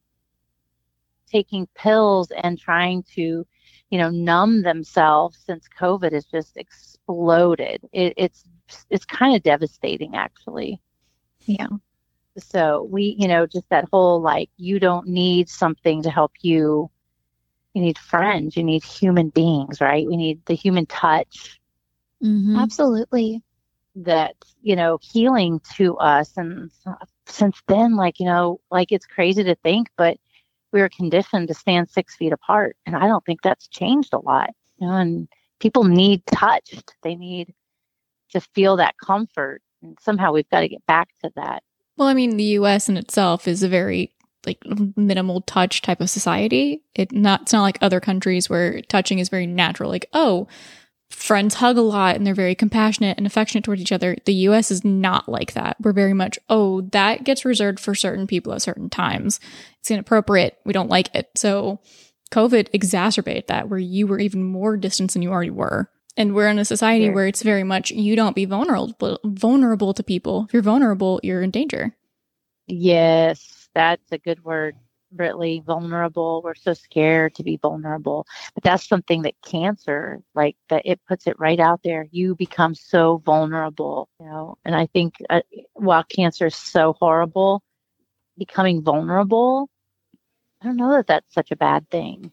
taking 1.32 1.68
pills 1.76 2.32
and 2.32 2.60
trying 2.60 3.04
to, 3.16 3.46
you 3.92 4.00
know, 4.00 4.10
numb 4.10 4.64
themselves 4.64 5.38
since 5.46 5.68
COVID 5.80 6.14
has 6.14 6.26
just 6.26 6.58
exploded. 6.58 7.82
It, 7.94 8.16
it's 8.18 8.46
it's 8.90 9.06
kind 9.06 9.36
of 9.36 9.44
devastating, 9.44 10.16
actually. 10.16 10.82
Yeah. 11.46 11.68
So 12.40 12.88
we, 12.90 13.16
you 13.20 13.28
know, 13.28 13.48
just 13.48 13.70
that 13.70 13.90
whole 13.92 14.22
like 14.22 14.50
you 14.58 14.80
don't 14.80 15.08
need 15.08 15.50
something 15.50 16.04
to 16.04 16.12
help 16.12 16.34
you. 16.42 16.92
You 17.74 17.82
need 17.82 17.98
friends. 18.00 18.58
You 18.58 18.64
need 18.64 18.84
human 18.84 19.30
beings, 19.30 19.82
right? 19.82 20.08
We 20.08 20.18
need 20.18 20.46
the 20.46 20.56
human 20.56 20.86
touch 20.88 21.60
Mm-hmm. 22.24 22.58
Absolutely. 22.60 23.44
that 23.96 24.36
you 24.62 24.76
know 24.76 25.00
healing 25.02 25.60
to 25.76 25.98
us 25.98 26.38
and 26.38 26.72
since 27.26 27.62
then 27.68 27.96
like 27.96 28.20
you 28.20 28.26
know 28.26 28.60
like 28.72 28.92
it's 28.92 29.06
crazy 29.06 29.44
to 29.44 29.56
think 29.56 29.90
but 29.98 30.18
we 30.72 30.82
were 30.82 30.90
conditioned 30.90 31.48
to 31.48 31.54
stand 31.54 31.90
six 31.90 32.16
feet 32.16 32.34
apart 32.34 32.76
and 32.86 32.96
i 32.96 33.08
don't 33.08 33.26
think 33.26 33.42
that's 33.42 33.68
changed 33.68 34.14
a 34.14 34.20
lot 34.20 34.50
you 34.78 34.88
know 34.88 34.94
and 34.94 35.28
people 35.60 35.84
need 35.84 36.26
touched 36.26 36.94
they 37.04 37.16
need 37.16 37.54
to 38.32 38.40
feel 38.40 38.78
that 38.78 38.96
comfort 39.04 39.62
and 39.82 39.98
somehow 40.02 40.32
we've 40.32 40.50
got 40.50 40.62
to 40.62 40.70
get 40.70 40.86
back 40.86 41.10
to 41.24 41.32
that 41.36 41.64
Well, 41.98 42.08
I 42.08 42.14
mean, 42.14 42.38
the 42.38 42.44
U.S. 42.60 42.90
in 42.90 42.98
itself 42.98 43.48
is 43.48 43.64
a 43.64 43.70
very 43.70 44.12
like 44.46 44.60
minimal 44.96 45.42
touch 45.42 45.82
type 45.82 46.02
of 46.02 46.10
society. 46.10 46.82
It 46.96 47.12
not 47.12 47.44
it's 47.44 47.54
not 47.54 47.62
like 47.62 47.78
other 47.82 48.00
countries 48.00 48.50
where 48.50 48.82
touching 48.82 49.20
is 49.20 49.30
very 49.30 49.46
natural. 49.46 49.90
Like, 49.90 50.08
oh, 50.14 50.48
friends 51.12 51.56
hug 51.56 51.78
a 51.78 51.82
lot 51.82 52.16
and 52.16 52.26
they're 52.26 52.34
very 52.34 52.56
compassionate 52.56 53.18
and 53.18 53.28
affectionate 53.28 53.64
towards 53.64 53.82
each 53.82 53.92
other. 53.92 54.16
The 54.26 54.34
U.S. 54.34 54.72
is 54.72 54.84
not 54.84 55.30
like 55.30 55.54
that. 55.54 55.78
We're 55.82 55.94
very 55.94 56.14
much, 56.14 56.40
oh, 56.50 56.82
that 56.92 57.24
gets 57.24 57.46
reserved 57.46 57.80
for 57.80 57.94
certain 57.94 58.28
people 58.28 58.54
at 58.54 58.62
certain 58.62 58.90
times. 58.90 59.40
It's 59.80 59.92
inappropriate. 59.92 60.58
We 60.66 60.74
don't 60.74 60.90
like 60.90 61.14
it. 61.16 61.30
So, 61.36 61.80
COVID 62.32 62.70
exacerbated 62.74 63.48
that, 63.48 63.68
where 63.70 63.80
you 63.80 64.08
were 64.08 64.20
even 64.20 64.44
more 64.44 64.78
distant 64.78 65.12
than 65.14 65.22
you 65.22 65.32
already 65.32 65.50
were. 65.52 65.90
And 66.18 66.34
we're 66.34 66.48
in 66.50 66.60
a 66.60 66.66
society 66.66 67.06
Sure. 67.06 67.14
where 67.14 67.28
it's 67.28 67.44
very 67.44 67.64
much 67.64 67.92
you 67.92 68.16
don't 68.16 68.36
be 68.36 68.46
vulnerable 68.46 69.20
vulnerable 69.26 69.94
to 69.94 70.04
people. 70.04 70.46
If 70.48 70.54
you're 70.54 70.62
vulnerable, 70.62 71.20
you're 71.24 71.42
in 71.42 71.52
danger. 71.52 71.96
yes 72.68 73.70
that's 73.74 74.12
a 74.12 74.18
good 74.18 74.44
word 74.44 74.76
Britley, 75.16 75.64
vulnerable 75.64 76.42
we're 76.44 76.56
so 76.56 76.74
scared 76.74 77.36
to 77.36 77.44
be 77.44 77.58
vulnerable 77.58 78.26
but 78.54 78.64
that's 78.64 78.88
something 78.88 79.24
that 79.24 79.36
cancer 79.46 80.22
like 80.36 80.56
that 80.70 80.84
it 80.86 81.00
puts 81.08 81.28
it 81.28 81.40
right 81.40 81.60
out 81.60 81.82
there 81.84 82.08
you 82.12 82.36
become 82.36 82.74
so 82.76 83.18
vulnerable 83.26 84.10
you 84.20 84.26
know 84.26 84.58
and 84.66 84.76
i 84.76 84.86
think 84.88 85.16
uh, 85.30 85.42
while 85.74 86.04
cancer 86.04 86.48
is 86.48 86.56
so 86.56 86.94
horrible 87.00 87.62
becoming 88.38 88.82
vulnerable 88.82 89.70
i 90.62 90.66
don't 90.66 90.78
know 90.78 90.92
that 90.92 91.08
that's 91.08 91.34
such 91.34 91.52
a 91.52 91.56
bad 91.56 91.90
thing 91.90 92.32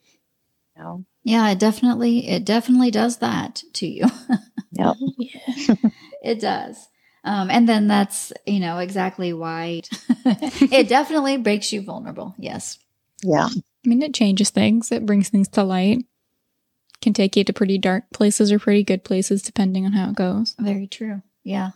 you 0.76 0.82
know 0.82 1.04
Yeah, 1.24 1.50
it 1.50 1.58
definitely 1.58 2.28
it 2.28 2.44
definitely 2.44 2.90
does 2.90 3.18
that 3.18 3.62
to 3.74 3.86
you. 3.86 4.06
Yep. 4.72 4.96
Yeah. 5.18 5.74
it 6.22 6.40
does. 6.40 6.88
Um, 7.24 7.50
and 7.50 7.68
then 7.68 7.88
that's 7.88 8.32
you 8.46 8.60
know 8.60 8.78
exactly 8.78 9.32
why 9.32 9.82
it 10.24 10.88
definitely 10.88 11.36
breaks 11.36 11.72
you 11.72 11.82
vulnerable. 11.82 12.34
Yes. 12.38 12.78
yeah 13.22 13.48
I 13.84 13.88
mean, 13.88 14.02
it 14.02 14.14
changes 14.14 14.50
things. 14.50 14.92
It 14.92 15.06
brings 15.06 15.28
things 15.28 15.48
to 15.48 15.62
light. 15.62 16.04
Can 17.00 17.12
take 17.12 17.36
you 17.36 17.44
to 17.44 17.52
pretty 17.52 17.78
dark 17.78 18.04
places 18.12 18.50
or 18.50 18.58
pretty 18.58 18.82
good 18.82 19.04
places, 19.04 19.42
depending 19.42 19.86
on 19.86 19.92
how 19.92 20.10
it 20.10 20.16
goes. 20.16 20.56
Very 20.58 20.86
true. 20.88 21.22
Yeah. 21.44 21.70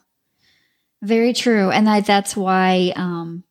Very 1.01 1.33
true. 1.33 1.71
And 1.71 1.89
I, 1.89 2.01
that's 2.01 2.37
why 2.37 2.93
um, 2.97 3.45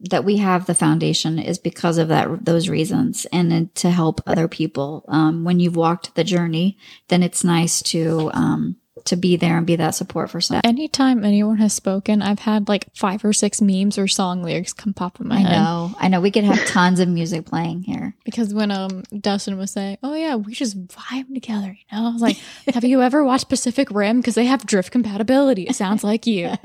that 0.00 0.24
we 0.24 0.36
have 0.38 0.66
the 0.66 0.74
foundation 0.74 1.38
is 1.38 1.58
because 1.58 1.98
of 1.98 2.08
that 2.08 2.44
those 2.44 2.68
reasons 2.68 3.26
and 3.32 3.50
then 3.50 3.70
to 3.74 3.90
help 3.90 4.20
other 4.26 4.48
people 4.48 5.04
um, 5.08 5.44
when 5.44 5.58
you've 5.58 5.76
walked 5.76 6.14
the 6.14 6.22
journey 6.22 6.78
then 7.08 7.22
it's 7.22 7.42
nice 7.42 7.82
to 7.82 8.30
um, 8.32 8.76
to 9.08 9.16
be 9.16 9.36
there 9.36 9.56
and 9.58 9.66
be 9.66 9.76
that 9.76 9.90
support 9.94 10.30
for 10.30 10.40
staff 10.40 10.62
Anytime 10.64 11.24
anyone 11.24 11.58
has 11.58 11.72
spoken, 11.72 12.22
I've 12.22 12.38
had 12.40 12.68
like 12.68 12.86
five 12.94 13.24
or 13.24 13.32
six 13.32 13.60
memes 13.60 13.98
or 13.98 14.08
song 14.08 14.42
lyrics 14.42 14.72
come 14.72 14.94
pop 14.94 15.20
in 15.20 15.28
my 15.28 15.36
i 15.36 15.40
head. 15.40 15.50
know 15.52 15.94
i 15.98 16.08
know 16.08 16.20
we 16.20 16.30
could 16.30 16.44
have 16.44 16.64
tons 16.66 17.00
of 17.00 17.08
music 17.08 17.46
playing 17.46 17.82
here 17.82 18.14
Because 18.24 18.54
when 18.54 18.70
um 18.70 19.02
Dustin 19.18 19.56
was 19.58 19.70
saying, 19.70 19.98
"Oh 20.02 20.14
yeah, 20.14 20.34
we 20.36 20.54
just 20.54 20.86
vibe 20.88 21.32
together," 21.34 21.68
you 21.78 21.96
know, 21.96 22.08
I 22.08 22.12
was 22.12 22.22
like, 22.22 22.36
"Have 22.74 22.84
you 22.84 23.02
ever 23.02 23.24
watched 23.24 23.48
Pacific 23.48 23.90
Rim? 23.90 24.20
Because 24.20 24.34
they 24.34 24.44
have 24.46 24.64
drift 24.66 24.92
compatibility. 24.92 25.62
It 25.64 25.74
sounds 25.74 26.04
like 26.04 26.26
you." 26.26 26.52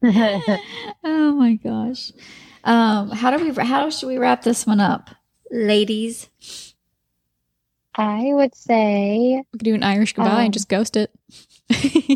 oh 0.04 1.32
my 1.36 1.54
gosh 1.54 2.12
um, 2.64 3.10
how 3.10 3.36
do 3.36 3.44
we 3.44 3.64
how 3.64 3.90
should 3.90 4.06
we 4.06 4.16
wrap 4.18 4.42
this 4.42 4.66
one 4.66 4.78
up 4.80 5.10
ladies 5.50 6.28
I 7.98 8.30
would 8.32 8.54
say 8.54 9.42
We 9.52 9.58
could 9.58 9.64
do 9.64 9.74
an 9.74 9.82
Irish 9.82 10.14
goodbye 10.14 10.30
Um, 10.30 10.44
and 10.46 10.54
just 10.54 10.68
ghost 10.68 10.96
it. 10.96 11.10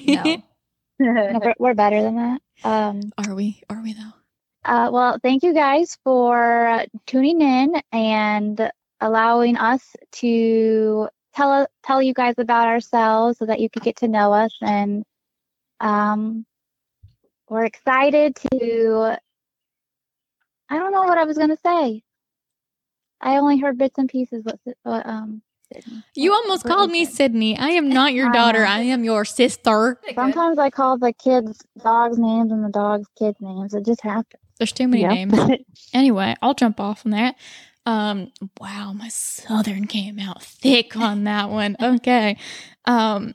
no 0.06 0.42
no, 1.00 1.40
we're, 1.42 1.54
we're 1.58 1.74
better 1.74 2.00
than 2.00 2.16
that. 2.16 2.40
Um, 2.64 3.12
Are 3.18 3.34
we? 3.34 3.60
Are 3.68 3.82
we 3.82 3.92
though? 3.92 4.12
Uh, 4.64 4.88
well, 4.92 5.18
thank 5.20 5.42
you 5.42 5.52
guys 5.52 5.98
for 6.04 6.84
tuning 7.06 7.40
in 7.40 7.82
and 7.90 8.70
allowing 9.00 9.56
us 9.56 9.82
to 10.12 11.08
tell 11.34 11.66
tell 11.82 12.00
you 12.00 12.14
guys 12.14 12.34
about 12.38 12.68
ourselves 12.68 13.38
so 13.38 13.46
that 13.46 13.58
you 13.58 13.68
could 13.68 13.82
get 13.82 13.96
to 13.96 14.08
know 14.08 14.32
us. 14.32 14.56
And 14.62 15.04
um, 15.80 16.46
we're 17.48 17.64
excited 17.64 18.36
to. 18.36 19.18
I 20.68 20.78
don't 20.78 20.92
know 20.92 21.02
what 21.02 21.18
I 21.18 21.24
was 21.24 21.36
gonna 21.36 21.58
say. 21.66 22.04
I 23.20 23.38
only 23.38 23.58
heard 23.58 23.78
bits 23.78 23.98
and 23.98 24.08
pieces. 24.08 24.44
What, 24.44 24.60
what 24.84 25.04
um. 25.06 25.42
Sydney- 25.74 26.02
You 26.14 26.32
almost 26.32 26.64
called 26.64 26.90
me? 26.90 27.04
Sydney. 27.04 27.58
I 27.58 27.68
am 27.70 27.88
not 27.88 28.12
your 28.14 28.30
daughter. 28.32 28.64
I 28.64 28.80
am 28.80 29.04
your 29.04 29.24
sister. 29.24 29.98
Sometimes 30.14 30.58
I 30.58 30.70
call 30.70 30.98
the 30.98 31.12
kids 31.12 31.58
dogs 31.82 32.18
names 32.18 32.52
and 32.52 32.64
the 32.64 32.70
dogs 32.70 33.08
kids 33.18 33.38
names. 33.40 33.74
It 33.74 33.84
just 33.86 34.02
happens. 34.02 34.42
There's 34.58 34.72
too 34.72 34.88
many 34.88 35.02
Yep. 35.02 35.10
names. 35.12 35.60
Anyway, 35.94 36.34
I'll 36.40 36.54
jump 36.54 36.80
off 36.80 37.04
on 37.04 37.12
that. 37.12 37.34
Um, 37.84 38.30
wow, 38.60 38.92
my 38.92 39.08
southern 39.08 39.86
came 39.86 40.18
out 40.18 40.42
thick 40.42 40.96
on 40.96 41.24
that 41.24 41.50
one. 41.50 41.76
Okay. 41.82 42.36
Um, 42.86 43.34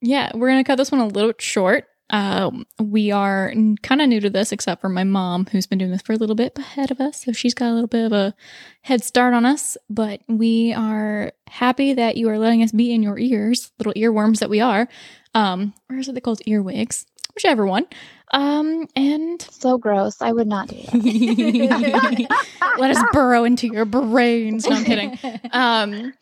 yeah, 0.00 0.30
we're 0.34 0.48
gonna 0.48 0.64
cut 0.64 0.76
this 0.76 0.90
one 0.92 1.00
a 1.00 1.06
little 1.06 1.32
short. 1.38 1.86
Um, 2.12 2.66
we 2.78 3.10
are 3.10 3.52
kind 3.82 4.02
of 4.02 4.08
new 4.08 4.20
to 4.20 4.30
this, 4.30 4.52
except 4.52 4.80
for 4.82 4.88
my 4.90 5.02
mom, 5.02 5.46
who's 5.50 5.66
been 5.66 5.78
doing 5.78 5.90
this 5.90 6.02
for 6.02 6.12
a 6.12 6.16
little 6.16 6.36
bit 6.36 6.56
ahead 6.58 6.90
of 6.90 7.00
us. 7.00 7.24
So 7.24 7.32
she's 7.32 7.54
got 7.54 7.70
a 7.70 7.74
little 7.74 7.88
bit 7.88 8.04
of 8.04 8.12
a 8.12 8.34
head 8.82 9.02
start 9.02 9.32
on 9.34 9.46
us. 9.46 9.76
But 9.88 10.20
we 10.28 10.72
are 10.74 11.32
happy 11.48 11.94
that 11.94 12.16
you 12.16 12.28
are 12.28 12.38
letting 12.38 12.62
us 12.62 12.70
be 12.70 12.92
in 12.92 13.02
your 13.02 13.18
ears, 13.18 13.72
little 13.78 13.94
earworms 13.94 14.40
that 14.40 14.50
we 14.50 14.60
are. 14.60 14.88
Um, 15.34 15.72
or 15.88 15.96
is 15.96 16.08
it 16.08 16.14
they 16.14 16.20
called 16.20 16.42
earwigs? 16.46 17.06
Whichever 17.34 17.66
one. 17.66 17.86
Um, 18.32 18.86
and 18.94 19.40
So 19.40 19.78
gross. 19.78 20.20
I 20.20 20.32
would 20.32 20.46
not 20.46 20.68
do 20.68 20.76
that. 20.82 22.46
let 22.78 22.90
us 22.94 23.02
burrow 23.12 23.44
into 23.44 23.68
your 23.68 23.86
brains. 23.86 24.66
No, 24.68 24.76
I'm 24.76 24.84
kidding. 24.84 25.18
Um, 25.52 26.12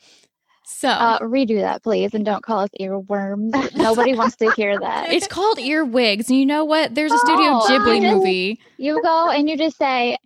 so 0.81 0.89
Uh, 0.89 1.19
redo 1.21 1.61
that, 1.61 1.83
please, 1.83 2.15
and 2.15 2.25
don't 2.25 2.43
call 2.43 2.61
us 2.61 2.71
earworms. 2.81 3.53
Nobody 3.77 4.15
wants 4.15 4.37
to 4.37 4.51
hear 4.53 4.79
that. 4.81 5.13
it's 5.13 5.27
called 5.27 5.59
earwigs, 5.59 6.29
and 6.31 6.39
you 6.39 6.47
know 6.47 6.65
what? 6.65 6.95
There's 6.95 7.13
a 7.13 7.19
Studio 7.19 7.59
Oh, 7.61 7.67
Ghibli 7.69 8.01
just- 8.01 8.17
movie. 8.17 8.61
You 8.79 9.03
go 9.03 9.29
and 9.31 9.49
you 9.49 9.57
just 9.59 9.77
say 9.77 10.17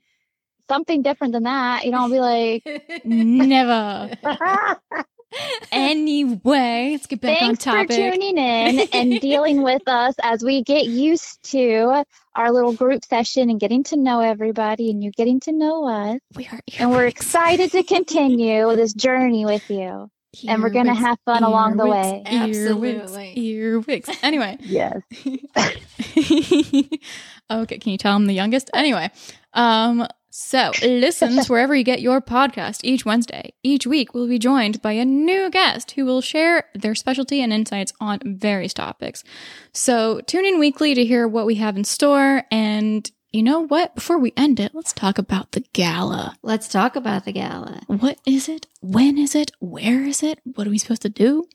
something 0.69 1.03
different 1.03 1.33
than 1.33 1.43
that. 1.43 1.85
You 1.85 1.90
don't 1.90 2.11
be 2.11 2.21
like, 2.21 2.62
Never. 3.05 4.11
Anyway, 5.73 6.90
let's 6.93 7.07
get 7.07 7.21
back 7.21 7.40
thanks 7.40 7.67
on 7.67 7.88
for 7.88 7.93
tuning 7.93 8.38
in 8.38 8.87
and 8.93 9.21
dealing 9.21 9.62
with 9.62 9.83
us 9.88 10.14
as 10.23 10.45
we 10.45 10.62
get 10.62 10.87
used 10.87 11.43
to 11.51 12.05
our 12.37 12.53
little 12.53 12.73
group 12.73 13.05
session 13.05 13.51
and 13.51 13.59
getting 13.59 13.83
to 13.85 13.97
know 13.97 14.21
everybody 14.21 14.90
and 14.90 15.03
you 15.03 15.11
getting 15.11 15.40
to 15.40 15.51
know 15.53 15.88
us. 15.88 16.21
we 16.37 16.47
are 16.47 16.61
And 16.79 16.93
we're 16.93 17.07
excited 17.07 17.73
to 17.73 17.83
continue 17.83 18.77
this 18.77 18.95
journey 18.95 19.45
with 19.45 19.69
you. 19.69 20.09
And 20.47 20.62
we're 20.62 20.70
going 20.70 20.87
to 20.87 20.94
have 20.94 21.18
fun 21.25 21.42
along 21.42 21.77
the 21.77 21.85
earwigs, 21.85 21.92
way. 21.92 22.23
Earwigs, 22.27 22.59
Absolutely. 22.59 23.38
earwigs. 23.38 24.11
Anyway, 24.23 24.57
yes. 24.61 25.01
okay, 27.51 27.79
can 27.79 27.92
you 27.92 27.99
tell 27.99 28.16
I'm 28.16 28.27
the 28.27 28.35
youngest? 28.35 28.70
Anyway, 28.75 29.11
um, 29.53 30.07
so 30.37 30.73
listens 30.83 31.49
wherever 31.49 31.77
you 31.77 31.85
get 31.85 32.01
your 32.01 32.20
podcast 32.20 32.81
each 32.83 33.07
Wednesday. 33.07 33.53
Each 33.62 33.87
week 33.87 34.14
we'll 34.14 34.27
be 34.27 34.40
joined 34.40 34.83
by 34.83 34.92
a 34.92 35.05
new 35.05 35.49
guest 35.49 35.92
who 35.92 36.05
will 36.05 36.20
share 36.20 36.64
their 36.75 36.97
specialty 36.97 37.40
and 37.40 37.53
insights 37.53 37.92
on 38.01 38.18
various 38.25 38.75
topics. 38.75 39.23
So 39.73 40.20
tune 40.23 40.44
in 40.44 40.59
weekly 40.59 40.92
to 40.94 41.05
hear 41.05 41.29
what 41.29 41.47
we 41.47 41.55
have 41.57 41.77
in 41.77 41.85
store. 41.85 42.42
And 42.51 43.09
you 43.35 43.42
know 43.42 43.61
what? 43.66 43.97
Before 43.97 44.16
we 44.16 44.33
end 44.37 44.61
it, 44.61 44.75
let's 44.75 44.92
talk 44.92 45.18
about 45.18 45.53
the 45.53 45.64
gala. 45.73 46.38
let's 46.42 46.68
talk 46.68 46.94
about 46.94 47.25
the 47.25 47.33
gala 47.33 47.81
What 47.88 48.18
is 48.25 48.49
it? 48.49 48.68
When 48.81 49.18
is 49.18 49.35
it? 49.35 49.51
Where 49.59 50.05
is 50.05 50.23
it? 50.23 50.38
What 50.44 50.68
are 50.68 50.70
we 50.70 50.79
supposed 50.79 51.03
to 51.03 51.09
do? 51.09 51.49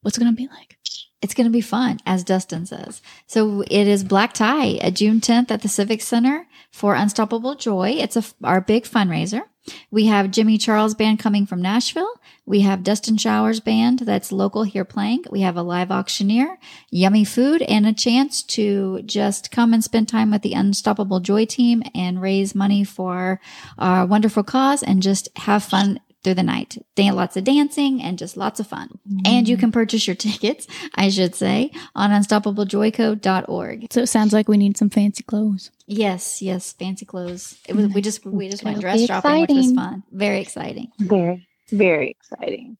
What's 0.00 0.18
it 0.18 0.20
going 0.20 0.34
to 0.34 0.36
be 0.36 0.48
like? 0.48 0.78
It's 1.22 1.34
going 1.34 1.46
to 1.46 1.50
be 1.50 1.60
fun, 1.60 2.00
as 2.04 2.24
Dustin 2.24 2.66
says. 2.66 3.00
So 3.26 3.62
it 3.62 3.86
is 3.86 4.02
Black 4.02 4.32
Tie, 4.32 4.78
uh, 4.78 4.90
June 4.90 5.20
10th 5.20 5.52
at 5.52 5.62
the 5.62 5.68
Civic 5.68 6.02
Center 6.02 6.46
for 6.72 6.94
Unstoppable 6.94 7.54
Joy. 7.54 7.90
It's 7.90 8.16
a, 8.16 8.24
our 8.42 8.60
big 8.60 8.84
fundraiser. 8.84 9.42
We 9.92 10.06
have 10.06 10.32
Jimmy 10.32 10.58
Charles 10.58 10.94
Band 10.94 11.20
coming 11.20 11.46
from 11.46 11.62
Nashville. 11.62 12.12
We 12.44 12.62
have 12.62 12.82
Dustin 12.82 13.16
Showers 13.16 13.60
Band 13.60 14.00
that's 14.00 14.32
local 14.32 14.64
here 14.64 14.84
playing. 14.84 15.24
We 15.30 15.42
have 15.42 15.56
a 15.56 15.62
live 15.62 15.92
auctioneer, 15.92 16.58
yummy 16.90 17.24
food, 17.24 17.62
and 17.62 17.86
a 17.86 17.92
chance 17.92 18.42
to 18.42 19.02
just 19.02 19.52
come 19.52 19.72
and 19.72 19.84
spend 19.84 20.08
time 20.08 20.32
with 20.32 20.42
the 20.42 20.54
Unstoppable 20.54 21.20
Joy 21.20 21.44
team 21.44 21.84
and 21.94 22.20
raise 22.20 22.56
money 22.56 22.82
for 22.82 23.40
our 23.78 24.04
wonderful 24.04 24.42
cause 24.42 24.82
and 24.82 25.00
just 25.00 25.28
have 25.36 25.62
fun 25.62 26.00
through 26.22 26.34
the 26.34 26.42
night. 26.42 26.78
Dan- 26.94 27.16
lots 27.16 27.36
of 27.36 27.44
dancing 27.44 28.02
and 28.02 28.18
just 28.18 28.36
lots 28.36 28.60
of 28.60 28.66
fun. 28.66 28.98
And 29.24 29.48
you 29.48 29.56
mm. 29.56 29.60
can 29.60 29.72
purchase 29.72 30.06
your 30.06 30.16
tickets, 30.28 30.66
I 30.94 31.08
should 31.08 31.34
say, 31.34 31.72
on 31.94 32.10
unstoppablejoyco.org. 32.10 33.86
So 33.90 34.00
it 34.02 34.06
sounds 34.08 34.32
like 34.32 34.48
we 34.48 34.56
need 34.56 34.76
some 34.76 34.90
fancy 34.90 35.22
clothes. 35.22 35.70
Yes, 35.86 36.40
yes, 36.40 36.72
fancy 36.72 37.04
clothes. 37.04 37.58
It 37.68 37.74
was, 37.74 37.88
we 37.88 38.00
mm. 38.00 38.04
just 38.04 38.24
we 38.24 38.48
just 38.48 38.64
went 38.64 38.78
It'll 38.78 38.82
dress 38.82 39.06
shopping, 39.06 39.40
which 39.42 39.50
was 39.50 39.72
fun. 39.72 40.02
Very 40.12 40.40
exciting. 40.40 40.92
Very, 40.98 41.46
very 41.70 42.10
exciting. 42.10 42.76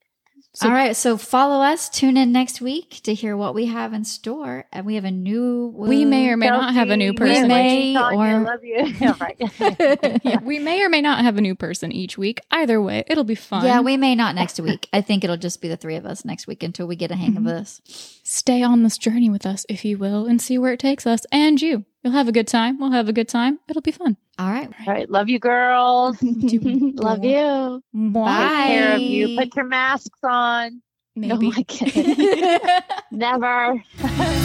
So- 0.54 0.66
All 0.68 0.74
right, 0.74 0.94
so 0.94 1.16
follow 1.16 1.62
us. 1.64 1.88
Tune 1.88 2.18
in 2.18 2.30
next 2.30 2.60
week 2.60 3.00
to 3.04 3.14
hear 3.14 3.38
what 3.38 3.54
we 3.54 3.66
have 3.66 3.94
in 3.94 4.04
store, 4.04 4.66
and 4.70 4.84
we 4.84 4.96
have 4.96 5.06
a 5.06 5.10
new. 5.10 5.72
We 5.74 6.04
may 6.04 6.28
or 6.28 6.36
may 6.36 6.48
not 6.48 6.74
have 6.74 6.90
a 6.90 6.96
new 6.98 7.14
Chelsea, 7.14 7.32
person. 7.34 7.48
may 7.48 7.94
Tanya, 7.94 8.18
or- 8.18 8.44
love 8.44 8.62
you. 8.62 8.94
Yeah, 9.00 9.14
right. 9.18 10.20
yeah, 10.24 10.40
we 10.42 10.58
may 10.58 10.82
or 10.82 10.90
may 10.90 11.00
not 11.00 11.22
have 11.24 11.38
a 11.38 11.40
new 11.40 11.54
person 11.54 11.90
each 11.90 12.18
week. 12.18 12.40
Either 12.50 12.82
way, 12.82 13.02
it'll 13.06 13.24
be 13.24 13.34
fun. 13.34 13.64
Yeah, 13.64 13.80
we 13.80 13.96
may 13.96 14.14
not 14.14 14.34
next 14.34 14.60
week. 14.60 14.90
I 14.92 15.00
think 15.00 15.24
it'll 15.24 15.38
just 15.38 15.62
be 15.62 15.68
the 15.68 15.76
three 15.78 15.96
of 15.96 16.04
us 16.04 16.22
next 16.22 16.46
week 16.46 16.62
until 16.62 16.86
we 16.86 16.96
get 16.96 17.10
a 17.10 17.16
hang 17.16 17.38
of 17.38 17.44
Mhm. 17.44 17.46
this. 17.46 18.20
Stay 18.32 18.62
on 18.62 18.82
this 18.82 18.98
journey 18.98 19.30
with 19.30 19.46
us, 19.46 19.66
if 19.68 19.84
you 19.84 19.98
will, 19.98 20.26
and 20.26 20.40
see 20.40 20.58
where 20.58 20.72
it 20.72 20.80
takes 20.80 21.06
us. 21.06 21.26
And 21.30 21.60
you, 21.60 21.84
you'll 22.02 22.12
have 22.14 22.28
a 22.28 22.32
good 22.32 22.48
time. 22.48 22.78
We'll 22.78 22.92
have 22.92 23.08
a 23.08 23.12
good 23.12 23.28
time. 23.28 23.58
It'll 23.68 23.82
be 23.82 23.92
fun. 23.92 24.16
All 24.38 24.50
right. 24.50 24.70
All 24.86 24.92
right, 24.92 25.08
love 25.10 25.28
you, 25.28 25.38
girls. 25.38 26.16
Love 26.22 27.24
you. 27.24 27.82
Bye. 27.92 28.66
Take 28.66 28.76
care 28.76 28.94
of 28.94 29.00
you. 29.00 29.38
Put 29.38 29.56
your 29.56 29.66
masks 29.66 30.18
on. 30.22 30.82
Maybe. 31.14 31.32
Oh 31.32 31.50
my 31.50 31.62
goodness. 31.62 32.82
Never. 33.10 34.38